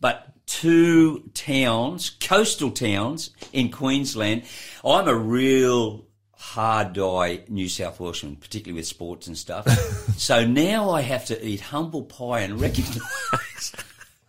But 0.00 0.26
two 0.46 1.30
towns, 1.34 2.10
coastal 2.20 2.70
towns 2.70 3.30
in 3.52 3.70
Queensland. 3.70 4.42
I'm 4.84 5.08
a 5.08 5.14
real 5.14 6.04
hard 6.36 6.92
die 6.92 7.40
New 7.48 7.68
South 7.68 7.98
Welshman, 7.98 8.36
particularly 8.36 8.78
with 8.78 8.86
sports 8.86 9.26
and 9.26 9.38
stuff. 9.38 9.66
so 10.18 10.44
now 10.46 10.90
I 10.90 11.00
have 11.00 11.24
to 11.26 11.46
eat 11.46 11.60
humble 11.60 12.02
pie 12.02 12.40
and 12.40 12.60
recognise. 12.60 13.72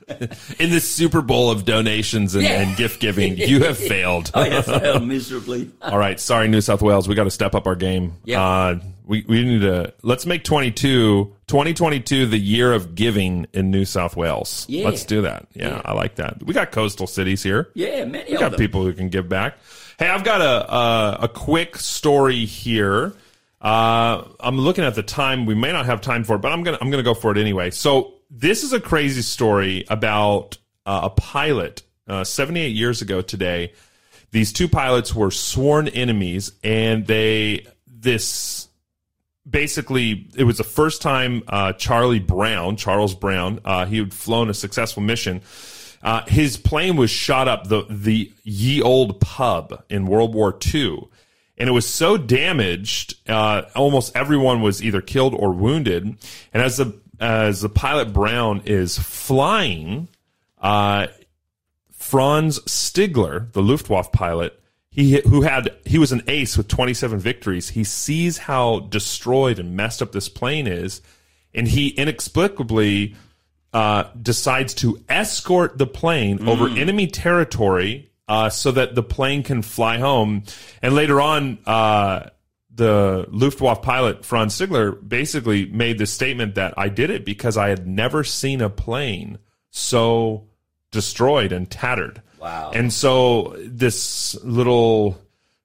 in 0.60 0.70
this 0.70 0.90
Super 0.90 1.22
Bowl 1.22 1.50
of 1.52 1.66
donations 1.66 2.36
and, 2.36 2.44
Yeah. 2.44 2.62
and 2.62 2.78
gift 2.78 3.02
giving, 3.02 3.38
you 3.38 3.64
have 3.64 3.78
failed. 3.78 4.32
I 4.36 4.50
have 4.50 4.66
failed 4.66 5.06
miserably. 5.06 5.72
All 5.82 5.98
right, 5.98 6.20
sorry, 6.20 6.48
New 6.48 6.62
South 6.62 6.82
Wales. 6.82 7.08
We 7.08 7.16
got 7.16 7.24
to 7.26 7.32
step 7.32 7.54
up 7.56 7.68
our 7.68 7.76
game. 7.76 8.14
Yeah. 8.24 8.42
Uh, 8.44 8.80
we, 9.06 9.24
we 9.28 9.44
need 9.44 9.62
to, 9.62 9.94
let's 10.02 10.26
make 10.26 10.44
22, 10.44 11.36
2022 11.48 12.26
the 12.26 12.38
year 12.38 12.74
of 12.74 12.96
giving 12.96 13.48
in 13.54 13.72
New 13.72 13.86
South 13.86 14.16
Wales. 14.16 14.66
Yeah. 14.68 14.86
Let's 14.86 15.06
do 15.06 15.22
that. 15.24 15.48
Yeah, 15.54 15.82
I 15.86 15.94
like 15.94 16.16
that. 16.16 16.44
We 16.44 16.54
got 16.54 16.72
coastal 16.72 17.08
cities 17.08 17.44
here. 17.44 17.70
Yeah, 17.74 18.06
many 18.06 18.32
We 18.32 18.38
got 18.38 18.58
people 18.58 18.84
who 18.84 18.94
can 18.94 19.10
give 19.10 19.30
back. 19.30 19.58
Hey, 20.00 20.10
I've 20.10 20.24
got 20.24 20.42
a, 20.42 20.74
a, 20.74 21.18
a 21.24 21.28
quick 21.28 21.78
story 21.78 22.46
here. 22.46 23.14
Uh, 23.62 24.24
I'm 24.40 24.60
looking 24.60 24.84
at 24.84 24.96
the 24.96 25.04
time. 25.04 25.46
We 25.46 25.56
may 25.56 25.72
not 25.72 25.86
have 25.86 26.02
time 26.02 26.24
for 26.24 26.36
it, 26.36 26.40
but 26.40 26.52
I'm 26.52 26.64
gonna 26.64 26.78
I'm 26.82 26.92
gonna 26.92 27.02
go 27.02 27.14
for 27.14 27.32
it 27.32 27.38
anyway. 27.38 27.72
So 27.72 28.14
this 28.30 28.64
is 28.64 28.74
a 28.74 28.80
crazy 28.80 29.22
story 29.22 29.86
about 29.90 30.58
uh, 30.86 31.02
a 31.04 31.10
pilot. 31.10 31.82
Uh, 32.08 32.24
78 32.24 32.76
years 32.76 33.02
ago 33.02 33.22
today, 33.22 33.74
these 34.30 34.54
two 34.54 34.68
pilots 34.68 35.16
were 35.16 35.32
sworn 35.32 35.88
enemies, 35.88 36.52
and 36.64 37.08
they 37.08 37.66
this 37.88 38.65
basically 39.50 40.28
it 40.36 40.44
was 40.44 40.58
the 40.58 40.64
first 40.64 41.02
time 41.02 41.44
uh, 41.48 41.74
Charlie 41.74 42.20
Brown, 42.20 42.76
Charles 42.76 43.16
Brown, 43.16 43.60
uh, 43.66 43.86
he 43.86 43.98
had 44.00 44.14
flown 44.14 44.50
a 44.50 44.54
successful 44.54 45.04
mission. 45.04 45.42
Uh, 46.02 46.24
his 46.28 46.58
plane 46.58 46.98
was 46.98 47.10
shot 47.10 47.48
up 47.48 47.68
the 47.68 47.86
the 47.90 48.32
Ye 48.44 48.82
Olde 48.82 49.20
Pub 49.20 49.84
in 49.90 50.06
World 50.06 50.36
War 50.36 50.56
II, 50.74 51.08
and 51.58 51.70
it 51.70 51.72
was 51.72 51.88
so 51.88 52.18
damaged, 52.18 53.16
uh, 53.30 53.64
almost 53.76 54.16
everyone 54.16 54.62
was 54.62 54.84
either 54.84 55.02
killed 55.02 55.34
or 55.34 55.52
wounded. 55.52 56.04
And 56.54 56.64
as 56.64 56.78
the 56.78 57.00
as 57.20 57.62
the 57.62 57.70
pilot 57.70 58.14
Brown 58.14 58.62
is 58.66 59.00
flying, 59.00 60.10
uh, 60.62 61.08
Franz 61.92 62.60
Stigler, 62.62 63.52
the 63.54 63.64
Luftwaffe 63.64 64.12
pilot, 64.12 64.62
he 64.96 65.20
who 65.28 65.42
had 65.42 65.76
he 65.84 65.98
was 65.98 66.14
an 66.14 66.24
ace 66.26 66.58
with 66.58 66.70
27 66.70 67.20
victories. 67.20 67.70
He 67.70 67.84
sees 67.84 68.38
how 68.38 68.80
destroyed 68.80 69.60
and 69.60 69.76
messed 69.76 70.02
up 70.02 70.14
this 70.14 70.30
plane 70.30 70.68
is, 70.68 71.02
and 71.54 71.68
he 71.68 71.90
inexplicably 71.90 73.14
uh, 73.74 74.06
decides 74.22 74.74
to 74.76 75.04
escort 75.10 75.78
the 75.78 75.86
plane 75.86 76.48
over 76.48 76.70
enemy 76.70 77.08
territory 77.08 78.10
uh, 78.30 78.50
so 78.50 78.72
that 78.72 78.96
the 78.96 79.04
plane 79.04 79.44
can 79.44 79.62
fly 79.62 79.98
home. 79.98 80.44
And 80.82 80.96
later 80.96 81.20
on, 81.20 81.60
uh, 81.66 82.30
the 82.74 83.26
Luftwaffe 83.30 83.82
pilot 83.82 84.24
Franz 84.24 84.58
Stigler 84.58 84.98
basically 85.06 85.66
made 85.66 85.98
the 85.98 86.06
statement 86.06 86.56
that 86.56 86.74
I 86.78 86.88
did 86.88 87.10
it 87.10 87.26
because 87.26 87.58
I 87.58 87.68
had 87.68 87.86
never 87.86 88.24
seen 88.24 88.62
a 88.62 88.70
plane 88.70 89.40
so 89.72 90.48
destroyed 90.92 91.52
and 91.52 91.70
tattered. 91.70 92.22
Wow. 92.40 92.72
And 92.74 92.92
so 92.92 93.56
this 93.60 94.36
little 94.44 95.20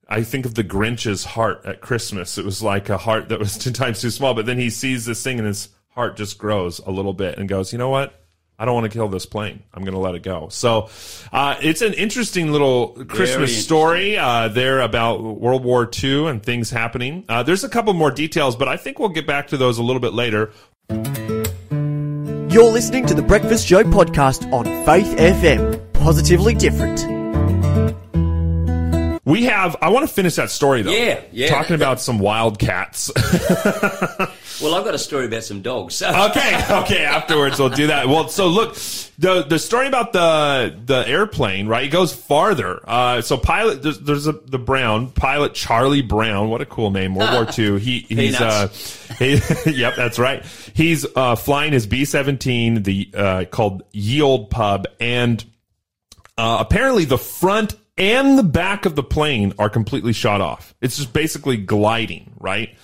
I 0.09 0.25
think 0.25 0.45
of 0.45 0.55
the 0.55 0.65
Grinch's 0.65 1.25
heart 1.25 1.63
at 1.65 1.81
Christmas. 1.81 2.37
It 2.37 2.45
was 2.45 2.63
like 2.63 2.89
a 2.89 2.99
heart 2.99 3.29
that 3.29 3.39
was 3.39 3.57
ten 3.65 3.73
times 3.73 4.01
too 4.01 4.11
small, 4.11 4.35
but 4.35 4.47
then 4.47 4.59
he 4.59 4.71
sees 4.71 5.07
this 5.07 5.23
thing 5.23 5.39
and 5.39 5.47
his 5.47 5.69
heart 5.91 6.17
just 6.17 6.39
grows 6.39 6.79
a 6.81 6.91
little 6.91 7.13
bit 7.13 7.39
and 7.39 7.49
goes, 7.49 7.73
you 7.73 7.79
know 7.79 7.89
what? 7.89 8.15
I 8.61 8.67
don't 8.67 8.75
want 8.75 8.93
to 8.93 8.97
kill 8.97 9.09
this 9.09 9.25
plane. 9.25 9.63
I'm 9.73 9.85
going 9.85 9.95
to 9.95 10.01
let 10.01 10.15
it 10.15 10.23
go. 10.23 10.49
So 10.51 10.91
uh, 11.33 11.57
it's 11.63 11.81
an 11.81 11.95
interesting 11.95 12.53
little 12.53 12.89
Christmas 12.89 13.31
interesting. 13.31 13.63
story 13.63 14.19
uh, 14.19 14.49
there 14.49 14.81
about 14.81 15.23
World 15.23 15.65
War 15.65 15.89
II 16.03 16.27
and 16.27 16.43
things 16.43 16.69
happening. 16.69 17.25
Uh, 17.27 17.43
there's 17.43 17.65
a 17.65 17.71
couple 17.71 17.95
more 17.95 18.11
details, 18.11 18.57
but 18.57 18.69
I 18.69 18.77
think 18.77 18.99
we'll 18.99 19.09
get 19.09 19.27
back 19.27 19.47
to 19.49 19.57
those 19.57 19.79
a 19.79 19.83
little 19.83 20.01
bit 20.01 20.13
later. 20.13 20.53
You're 22.51 22.71
listening 22.71 23.07
to 23.07 23.15
the 23.15 23.25
Breakfast 23.27 23.67
Show 23.67 23.83
podcast 23.85 24.53
on 24.53 24.67
Faith 24.85 25.17
FM. 25.17 25.90
Positively 26.01 26.55
different. 26.55 27.07
We 29.25 29.45
have. 29.45 29.77
I 29.81 29.91
want 29.91 30.09
to 30.09 30.13
finish 30.13 30.35
that 30.37 30.51
story 30.51 30.83
though. 30.83 30.91
Yeah, 30.91 31.21
yeah. 31.31 31.49
Talking 31.49 31.77
about 31.77 32.01
some 32.01 32.19
wildcats. 32.19 33.11
Well, 34.63 34.75
I've 34.75 34.85
got 34.85 34.95
a 34.95 34.99
story 34.99 35.25
about 35.27 35.43
some 35.43 35.63
dogs. 35.63 35.95
So 35.95 36.09
okay, 36.09 36.61
okay. 36.71 37.05
Afterwards, 37.05 37.59
we'll 37.59 37.71
do 37.71 37.87
that. 37.87 38.09
Well, 38.09 38.29
so 38.29 38.49
look, 38.49 38.75
the 39.19 39.43
the 39.43 39.59
story 39.59 39.87
about 39.87 40.13
the 40.13 40.77
the 40.85 41.09
airplane, 41.09 41.67
right? 41.67 41.85
It 41.85 41.89
goes 41.89 42.13
farther. 42.13 42.81
Uh, 42.87 43.23
so 43.23 43.39
pilot, 43.39 43.83
there's, 43.83 43.99
there's 44.01 44.27
a, 44.27 44.33
the 44.33 44.59
Brown 44.59 45.13
pilot, 45.13 45.55
Charlie 45.55 46.03
Brown. 46.03 46.51
What 46.51 46.61
a 46.61 46.67
cool 46.67 46.91
name, 46.91 47.15
World 47.15 47.33
War 47.33 47.47
II. 47.59 47.79
He 47.79 48.01
he's 48.01 48.39
uh, 48.39 48.69
he, 49.19 49.41
yep, 49.67 49.97
that's 49.97 50.19
right. 50.19 50.45
He's 50.75 51.07
uh, 51.17 51.37
flying 51.37 51.73
his 51.73 51.87
B 51.87 52.05
seventeen, 52.05 52.83
the 52.83 53.11
uh, 53.15 53.45
called 53.51 53.83
Ye 53.93 54.21
Olde 54.21 54.51
Pub, 54.51 54.87
and 54.99 55.43
uh, 56.41 56.57
apparently 56.59 57.05
the 57.05 57.19
front 57.19 57.75
and 57.99 58.39
the 58.39 58.43
back 58.43 58.87
of 58.87 58.97
the 58.97 59.03
plane 59.03 59.53
are 59.59 59.69
completely 59.69 60.15
shot 60.15 60.41
off. 60.41 60.75
It's 60.81 60.97
just 60.97 61.13
basically 61.13 61.59
gliding, 61.59 62.33
right? 62.41 62.75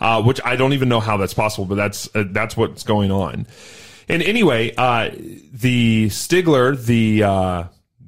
Uh, 0.00 0.22
which 0.22 0.40
I 0.42 0.56
don't 0.56 0.72
even 0.72 0.88
know 0.88 0.98
how 0.98 1.18
that's 1.18 1.34
possible, 1.34 1.66
but 1.66 1.74
that's 1.74 2.08
uh, 2.14 2.24
that's 2.30 2.56
what's 2.56 2.84
going 2.84 3.12
on. 3.12 3.46
And 4.08 4.22
anyway, 4.22 4.74
uh, 4.76 5.10
the 5.52 6.06
Stigler, 6.06 6.82
the 6.82 7.22
uh, 7.22 7.64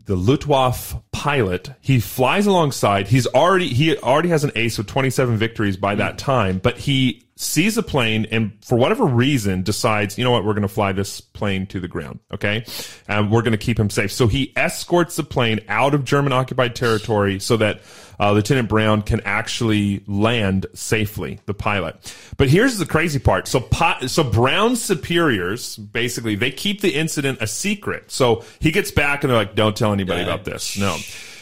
the 0.06 0.16
Luftwaffe 0.16 0.96
pilot, 1.12 1.70
he 1.82 2.00
flies 2.00 2.46
alongside. 2.46 3.06
He's 3.06 3.26
already 3.26 3.68
he 3.68 3.99
already 3.99 4.30
has 4.30 4.42
an 4.42 4.52
ace 4.54 4.78
with 4.78 4.87
27 4.87 5.37
victories 5.37 5.76
by 5.76 5.96
that 5.96 6.16
time, 6.16 6.58
but 6.58 6.78
he 6.78 7.23
sees 7.36 7.76
a 7.76 7.82
plane 7.82 8.26
and 8.30 8.52
for 8.64 8.76
whatever 8.76 9.04
reason 9.04 9.62
decides, 9.62 10.16
you 10.16 10.24
know 10.24 10.30
what, 10.30 10.44
we're 10.44 10.52
going 10.52 10.62
to 10.62 10.68
fly 10.68 10.92
this 10.92 11.20
plane 11.20 11.66
to 11.66 11.80
the 11.80 11.88
ground. 11.88 12.20
Okay. 12.32 12.64
And 13.08 13.30
we're 13.30 13.42
going 13.42 13.52
to 13.52 13.58
keep 13.58 13.78
him 13.78 13.90
safe. 13.90 14.12
So 14.12 14.28
he 14.28 14.52
escorts 14.56 15.16
the 15.16 15.24
plane 15.24 15.60
out 15.68 15.94
of 15.94 16.04
German 16.04 16.32
occupied 16.32 16.76
territory 16.76 17.40
so 17.40 17.56
that 17.56 17.80
uh, 18.20 18.30
Lieutenant 18.30 18.68
Brown 18.68 19.02
can 19.02 19.20
actually 19.24 20.04
land 20.06 20.66
safely, 20.74 21.40
the 21.46 21.54
pilot. 21.54 22.14
But 22.36 22.48
here's 22.48 22.78
the 22.78 22.86
crazy 22.86 23.18
part. 23.18 23.48
So, 23.48 23.68
so 24.06 24.22
Brown's 24.22 24.80
superiors, 24.80 25.76
basically, 25.76 26.36
they 26.36 26.52
keep 26.52 26.80
the 26.82 26.94
incident 26.94 27.38
a 27.40 27.48
secret. 27.48 28.12
So 28.12 28.44
he 28.60 28.70
gets 28.70 28.92
back 28.92 29.24
and 29.24 29.30
they're 29.30 29.38
like, 29.38 29.56
don't 29.56 29.76
tell 29.76 29.92
anybody 29.92 30.22
about 30.22 30.44
this. 30.44 30.78
No. 30.78 30.96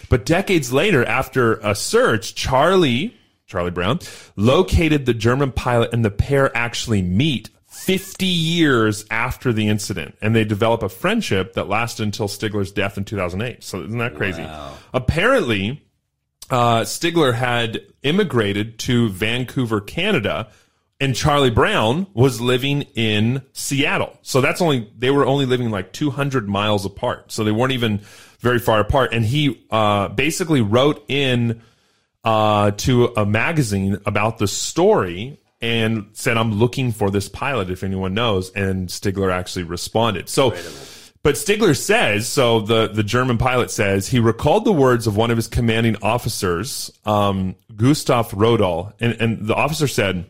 But 0.08 0.24
decades 0.24 0.72
later, 0.72 1.04
after 1.04 1.54
a 1.54 1.74
search, 1.74 2.34
Charlie, 2.34 3.16
Charlie 3.52 3.70
Brown, 3.70 4.00
located 4.34 5.06
the 5.06 5.14
German 5.14 5.52
pilot 5.52 5.92
and 5.92 6.04
the 6.04 6.10
pair 6.10 6.54
actually 6.56 7.02
meet 7.02 7.50
50 7.66 8.26
years 8.26 9.04
after 9.10 9.52
the 9.52 9.68
incident 9.68 10.16
and 10.20 10.34
they 10.34 10.44
develop 10.44 10.82
a 10.82 10.88
friendship 10.88 11.54
that 11.54 11.68
lasted 11.68 12.02
until 12.02 12.28
Stigler's 12.28 12.72
death 12.72 12.96
in 12.96 13.04
2008. 13.04 13.62
So 13.62 13.82
isn't 13.82 13.98
that 13.98 14.14
crazy? 14.14 14.46
Apparently, 14.94 15.84
uh, 16.50 16.82
Stigler 16.82 17.34
had 17.34 17.82
immigrated 18.02 18.78
to 18.80 19.08
Vancouver, 19.10 19.80
Canada, 19.80 20.48
and 21.00 21.16
Charlie 21.16 21.50
Brown 21.50 22.06
was 22.14 22.40
living 22.40 22.82
in 22.94 23.42
Seattle. 23.52 24.16
So 24.22 24.40
that's 24.40 24.60
only, 24.62 24.88
they 24.96 25.10
were 25.10 25.26
only 25.26 25.46
living 25.46 25.70
like 25.70 25.92
200 25.92 26.48
miles 26.48 26.84
apart. 26.84 27.32
So 27.32 27.42
they 27.42 27.50
weren't 27.50 27.72
even 27.72 27.98
very 28.38 28.58
far 28.60 28.80
apart. 28.80 29.12
And 29.12 29.24
he, 29.24 29.66
uh, 29.70 30.08
basically 30.08 30.60
wrote 30.60 31.04
in, 31.08 31.62
uh, 32.24 32.70
to 32.72 33.06
a 33.16 33.26
magazine 33.26 33.98
about 34.06 34.38
the 34.38 34.48
story 34.48 35.38
and 35.60 36.06
said, 36.12 36.36
I'm 36.36 36.54
looking 36.54 36.92
for 36.92 37.10
this 37.10 37.28
pilot 37.28 37.70
if 37.70 37.84
anyone 37.84 38.14
knows. 38.14 38.50
And 38.50 38.88
Stigler 38.88 39.32
actually 39.32 39.64
responded. 39.64 40.28
So, 40.28 40.50
but 41.22 41.36
Stigler 41.36 41.76
says, 41.76 42.26
so 42.26 42.60
the, 42.60 42.88
the 42.88 43.04
German 43.04 43.38
pilot 43.38 43.70
says, 43.70 44.08
he 44.08 44.18
recalled 44.18 44.64
the 44.64 44.72
words 44.72 45.06
of 45.06 45.16
one 45.16 45.30
of 45.30 45.36
his 45.36 45.46
commanding 45.46 45.96
officers, 46.02 46.90
um, 47.04 47.54
Gustav 47.76 48.32
Rödel. 48.32 48.92
And, 48.98 49.20
and 49.20 49.46
the 49.46 49.54
officer 49.54 49.86
said, 49.86 50.26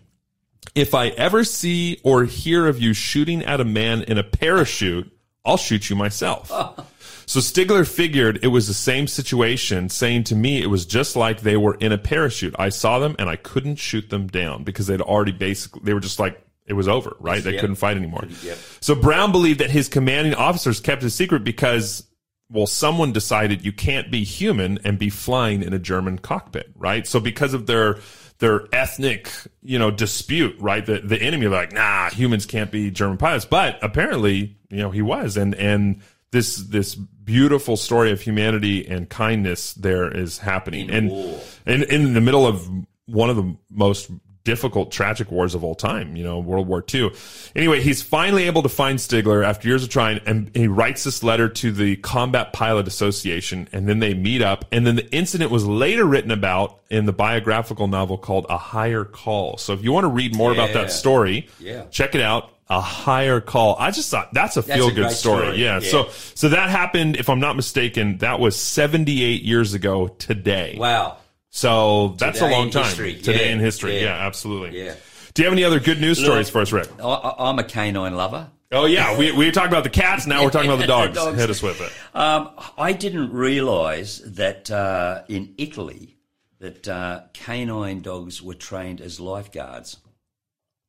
if 0.75 0.95
I 0.95 1.09
ever 1.09 1.45
see 1.45 1.99
or 2.05 2.25
hear 2.25 2.67
of 2.67 2.81
you 2.81 2.93
shooting 2.93 3.43
at 3.43 3.61
a 3.61 3.65
man 3.65 4.03
in 4.03 4.19
a 4.19 4.23
parachute, 4.23 5.11
I'll 5.45 5.57
shoot 5.57 5.91
you 5.91 5.97
myself. 5.97 6.51
So 7.33 7.41
Stigler 7.41 7.91
figured 7.91 8.41
it 8.43 8.49
was 8.49 8.69
the 8.69 8.75
same 8.75 9.07
situation, 9.07 9.89
saying 9.89 10.25
to 10.25 10.35
me 10.37 10.61
it 10.61 10.67
was 10.67 10.85
just 10.85 11.17
like 11.17 11.41
they 11.41 11.57
were 11.57 11.77
in 11.77 11.91
a 11.91 11.97
parachute. 11.97 12.55
I 12.59 12.69
saw 12.69 12.99
them 12.99 13.17
and 13.19 13.27
I 13.31 13.37
couldn't 13.37 13.77
shoot 13.77 14.11
them 14.11 14.27
down 14.27 14.65
because 14.65 14.87
they'd 14.87 15.01
already 15.01 15.33
basically, 15.33 15.81
they 15.83 15.95
were 15.95 16.01
just 16.01 16.19
like, 16.19 16.39
it 16.67 16.75
was 16.75 16.89
over, 16.89 17.17
right? 17.21 17.43
They 17.43 17.53
Yep. 17.53 17.61
couldn't 17.63 17.77
fight 17.77 17.97
anymore. 17.97 18.27
Yep. 18.43 18.59
So 18.83 18.95
Brown 18.95 19.33
believed 19.33 19.61
that 19.61 19.71
his 19.71 19.89
commanding 19.89 20.35
officers 20.35 20.79
kept 20.79 21.05
it 21.05 21.11
secret 21.11 21.43
because, 21.43 22.07
well, 22.51 22.67
someone 22.67 23.13
decided 23.13 23.65
you 23.65 23.73
can't 23.73 24.11
be 24.11 24.25
human 24.25 24.79
and 24.85 24.99
be 24.99 25.09
flying 25.09 25.63
in 25.63 25.73
a 25.73 25.79
German 25.79 26.19
cockpit, 26.19 26.71
right? 26.77 27.07
So 27.07 27.19
because 27.19 27.55
of 27.55 27.65
their, 27.67 27.97
their 28.41 28.67
ethnic, 28.75 29.33
you 29.63 29.79
know, 29.79 29.91
dispute, 29.91 30.55
right? 30.61 30.85
The, 30.85 30.99
the 30.99 31.17
enemy 31.23 31.47
like, 31.47 31.73
nah, 31.73 32.11
humans 32.11 32.45
can't 32.45 32.71
be 32.71 32.91
German 32.91 33.17
pilots. 33.17 33.47
But 33.47 33.79
apparently, 33.83 34.59
you 34.69 34.77
know, 34.81 34.91
he 34.91 35.01
was. 35.01 35.39
And, 35.39 35.55
and 35.55 36.03
this, 36.31 36.57
this 36.57 36.99
beautiful 37.25 37.77
story 37.77 38.11
of 38.11 38.21
humanity 38.21 38.87
and 38.87 39.09
kindness 39.09 39.75
there 39.75 40.11
is 40.11 40.39
happening. 40.39 40.91
and, 40.91 41.11
war. 41.11 41.41
and 41.67 41.83
in 41.85 42.15
the 42.15 42.21
middle 42.21 42.47
of 42.47 42.69
one 43.07 43.31
of 43.31 43.37
the 43.37 43.57
most 43.71 44.11
difficult, 44.45 44.91
tragic 44.91 45.31
wars 45.31 45.55
of 45.55 45.63
all 45.63 45.75
time, 45.77 46.17
you 46.17 46.25
know, 46.25 46.41
World 46.41 46.67
War 46.67 46.85
II. 46.93 47.13
Anyway, 47.55 47.81
he's 47.81 48.03
finally 48.03 48.45
able 48.49 48.63
to 48.65 48.69
find 48.69 48.99
Stigler 48.99 49.45
after 49.47 49.69
years 49.69 49.85
of 49.85 49.89
trying, 49.89 50.19
and 50.27 50.51
he 50.53 50.67
writes 50.67 51.05
this 51.05 51.23
letter 51.23 51.49
to 51.49 51.71
the 51.71 51.95
Combat 51.97 52.53
Pilot 52.53 52.89
Association, 52.89 53.69
and 53.73 53.89
then 53.89 54.01
they 54.01 54.15
meet 54.15 54.43
up, 54.43 54.65
and 54.73 54.85
then 54.85 54.97
the 54.97 55.09
incident 55.15 55.53
was 55.53 55.65
later 55.65 56.05
written 56.05 56.33
about 56.33 56.81
in 56.91 57.07
the 57.07 57.13
biographical 57.13 57.87
novel 57.87 58.19
called 58.19 58.47
A 58.49 58.59
Higher 58.59 59.05
Call. 59.05 59.59
So 59.59 59.75
if 59.75 59.85
you 59.85 59.93
want 59.93 60.05
to 60.05 60.09
read 60.11 60.35
more 60.35 60.51
about 60.53 60.73
that 60.73 60.91
story, 60.91 61.49
Yeah. 61.61 61.85
check 61.93 62.17
it 62.17 62.21
out. 62.21 62.51
A 62.75 62.81
higher 62.81 63.41
call. 63.41 63.77
I 63.79 63.91
just 63.91 64.11
thought 64.11 64.33
that's 64.33 64.57
a 64.57 64.63
feel 64.63 64.91
good 64.91 65.11
story. 65.11 65.43
story. 65.45 65.59
Yeah. 65.59 65.81
Yeah. 65.81 65.91
So, 65.91 66.09
so 66.35 66.49
that 66.49 66.71
happened, 66.71 67.17
if 67.17 67.29
I'm 67.29 67.41
not 67.41 67.55
mistaken, 67.55 68.19
that 68.19 68.41
was 68.41 68.57
78 68.59 69.43
years 69.43 69.75
ago 69.75 70.09
today. 70.09 70.77
Wow. 70.79 71.19
So 71.51 72.15
that's 72.19 72.39
Today 72.39 72.51
a 72.55 72.57
long 72.57 72.71
time. 72.71 72.85
history. 72.85 73.15
Today 73.17 73.47
Yeah. 73.49 73.53
in 73.53 73.59
history. 73.61 73.97
Yeah, 73.97 74.05
Yeah. 74.05 74.27
absolutely. 74.27 74.85
Yeah. 74.85 74.95
Do 75.35 75.43
you 75.43 75.47
have 75.49 75.53
any 75.53 75.65
other 75.65 75.81
good 75.81 76.01
news 76.01 76.19
stories 76.19 76.49
for 76.49 76.63
us, 76.63 76.73
Rick? 76.73 76.89
I, 77.03 77.35
I'm 77.39 77.59
a 77.59 77.65
canine 77.65 78.15
lover. 78.17 78.49
Oh 78.75 78.87
yeah, 78.87 79.19
we 79.19 79.33
we 79.33 79.51
talked 79.51 79.69
about 79.69 79.85
the 79.85 79.91
cats. 79.91 80.27
Now 80.27 80.43
we're 80.45 80.51
talking 80.51 80.71
about 80.71 80.81
the 80.81 80.87
dogs. 80.99 81.15
Dogs. 81.15 81.39
Hit 81.39 81.51
us 81.51 81.63
with 81.63 81.79
it. 81.83 81.93
Um, 82.17 82.49
I 82.79 82.93
didn't 82.95 83.31
realise 83.35 84.23
that 84.25 84.71
uh, 84.71 85.25
in 85.29 85.55
Italy 85.59 86.17
that 86.61 86.89
uh, 86.89 87.21
canine 87.35 88.01
dogs 88.01 88.41
were 88.43 88.55
trained 88.55 89.03
as 89.03 89.21
lifeguards 89.21 89.99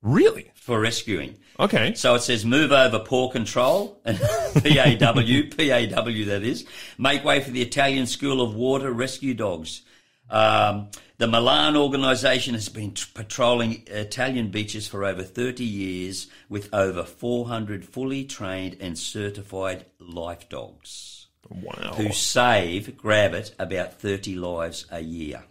Really? 0.04 0.52
for 0.56 0.80
rescuing. 0.80 1.36
Okay. 1.60 1.94
So 1.94 2.16
it 2.16 2.22
says 2.22 2.46
move 2.46 2.72
over 2.72 2.98
Paw 3.00 3.30
Patrol 3.30 4.00
and 4.06 4.18
PAW, 4.18 5.14
PAW 5.14 6.26
that 6.26 6.42
is. 6.44 6.66
Make 6.98 7.26
way 7.26 7.42
for 7.42 7.52
the 7.52 7.62
Italian 7.62 8.06
School 8.06 8.42
of 8.42 8.56
Water 8.56 8.92
Rescue 8.92 9.34
Dogs. 9.34 9.82
Um, 10.30 10.88
the 11.18 11.28
Milan 11.28 11.76
organisation 11.76 12.54
has 12.54 12.70
been 12.70 12.92
t- 12.94 13.04
patrolling 13.14 13.84
Italian 13.88 14.52
beaches 14.52 14.88
for 14.88 15.04
over 15.04 15.22
30 15.22 15.66
years 15.66 16.28
with 16.48 16.74
over 16.74 17.04
400 17.04 17.84
fully 17.86 18.24
trained 18.24 18.78
and 18.80 18.98
certified 18.98 19.86
life 20.00 20.48
dogs 20.48 21.28
Wow. 21.50 21.94
who 21.98 22.12
save, 22.14 22.96
grab 22.98 23.34
it, 23.34 23.54
about 23.60 24.00
30 24.00 24.36
lives 24.36 24.86
a 24.90 25.02
year. 25.02 25.44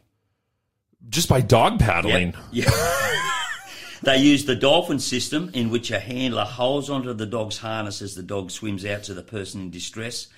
Just 1.10 1.28
by 1.28 1.42
dog 1.42 1.78
paddling. 1.80 2.32
Yeah. 2.50 2.70
they 4.02 4.18
use 4.18 4.44
the 4.44 4.56
dolphin 4.56 4.98
system 4.98 5.50
in 5.54 5.70
which 5.70 5.90
a 5.90 6.00
handler 6.00 6.44
holds 6.44 6.90
onto 6.90 7.12
the 7.12 7.26
dog's 7.26 7.58
harness 7.58 8.02
as 8.02 8.14
the 8.14 8.22
dog 8.22 8.50
swims 8.50 8.84
out 8.84 9.04
to 9.04 9.14
the 9.14 9.22
person 9.22 9.60
in 9.60 9.70
distress. 9.70 10.28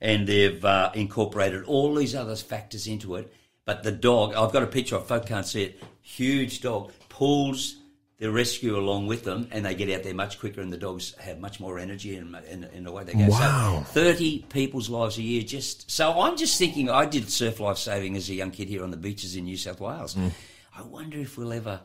And 0.00 0.26
they've 0.26 0.64
uh, 0.64 0.90
incorporated 0.94 1.64
all 1.64 1.94
these 1.94 2.14
other 2.14 2.36
factors 2.36 2.86
into 2.86 3.14
it. 3.16 3.32
But 3.64 3.84
the 3.84 3.92
dog, 3.92 4.34
I've 4.34 4.52
got 4.52 4.62
a 4.62 4.66
picture 4.66 4.96
of, 4.96 5.06
folk 5.06 5.26
can't 5.26 5.46
see 5.46 5.62
it, 5.64 5.82
huge 6.00 6.60
dog, 6.60 6.90
pulls 7.08 7.76
the 8.18 8.30
rescue 8.30 8.76
along 8.76 9.08
with 9.08 9.24
them 9.24 9.48
and 9.50 9.66
they 9.66 9.74
get 9.74 9.90
out 9.90 10.04
there 10.04 10.14
much 10.14 10.38
quicker 10.38 10.60
and 10.60 10.72
the 10.72 10.76
dogs 10.76 11.12
have 11.18 11.40
much 11.40 11.58
more 11.58 11.78
energy 11.78 12.16
and 12.16 12.36
in, 12.48 12.64
in 12.72 12.84
the 12.84 12.92
way 12.92 13.02
they 13.02 13.12
go. 13.12 13.26
Wow. 13.26 13.84
So 13.92 14.00
30 14.00 14.46
people's 14.48 14.88
lives 14.88 15.18
a 15.18 15.22
year 15.22 15.42
just, 15.42 15.90
so 15.90 16.20
I'm 16.20 16.36
just 16.36 16.56
thinking, 16.56 16.88
I 16.88 17.04
did 17.04 17.28
surf 17.30 17.58
life 17.58 17.78
saving 17.78 18.16
as 18.16 18.30
a 18.30 18.34
young 18.34 18.52
kid 18.52 18.68
here 18.68 18.84
on 18.84 18.92
the 18.92 18.96
beaches 18.96 19.34
in 19.34 19.44
New 19.44 19.56
South 19.56 19.80
Wales. 19.80 20.14
Mm. 20.14 20.30
I 20.76 20.82
wonder 20.82 21.18
if 21.18 21.36
we'll 21.36 21.52
ever 21.52 21.80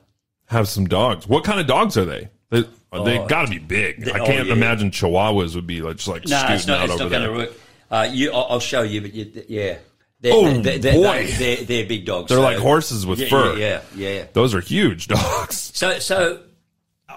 Have 0.47 0.67
some 0.67 0.85
dogs. 0.87 1.27
What 1.27 1.43
kind 1.43 1.59
of 1.59 1.67
dogs 1.67 1.97
are 1.97 2.05
they? 2.05 2.29
They, 2.49 2.61
they 2.61 3.19
Oh. 3.19 3.27
got 3.27 3.43
to 3.43 3.49
be 3.49 3.59
big. 3.59 4.03
They- 4.05 4.11
I 4.13 4.19
oh, 4.19 4.25
can't 4.25 4.47
yeah. 4.47 4.53
imagine 4.53 4.91
Chihuahuas 4.91 5.55
would 5.55 5.67
be 5.67 5.81
like, 5.81 5.97
just 5.97 6.07
like 6.07 6.25
No, 6.25 6.37
scooting 6.37 6.55
it's 6.55 6.67
not. 6.67 6.79
out 6.79 6.83
It's 6.85 6.93
over 6.93 7.03
not 7.03 7.09
there. 7.09 7.19
going 7.27 7.39
to 7.39 7.45
work. 7.51 7.57
Uh, 7.91 8.09
you, 8.11 8.31
I'll, 8.31 8.47
I'll 8.51 8.59
show 8.59 8.81
you, 8.81 9.01
but 9.01 9.13
you, 9.13 9.43
yeah, 9.49 9.77
they're, 10.21 10.33
Oh, 10.33 10.61
they're, 10.61 10.77
they're, 10.79 10.93
boy. 10.93 11.27
they're, 11.37 11.57
they're 11.57 11.85
big 11.85 12.05
dogs. 12.05 12.29
They're 12.29 12.37
so- 12.37 12.41
like 12.43 12.57
horses 12.57 13.05
with 13.05 13.19
yeah, 13.19 13.27
fur. 13.29 13.57
Yeah, 13.57 13.81
yeah, 13.95 14.09
yeah. 14.09 14.25
Those 14.33 14.55
are 14.55 14.61
huge 14.61 15.07
dogs. 15.09 15.71
So, 15.73 15.99
so 15.99 16.41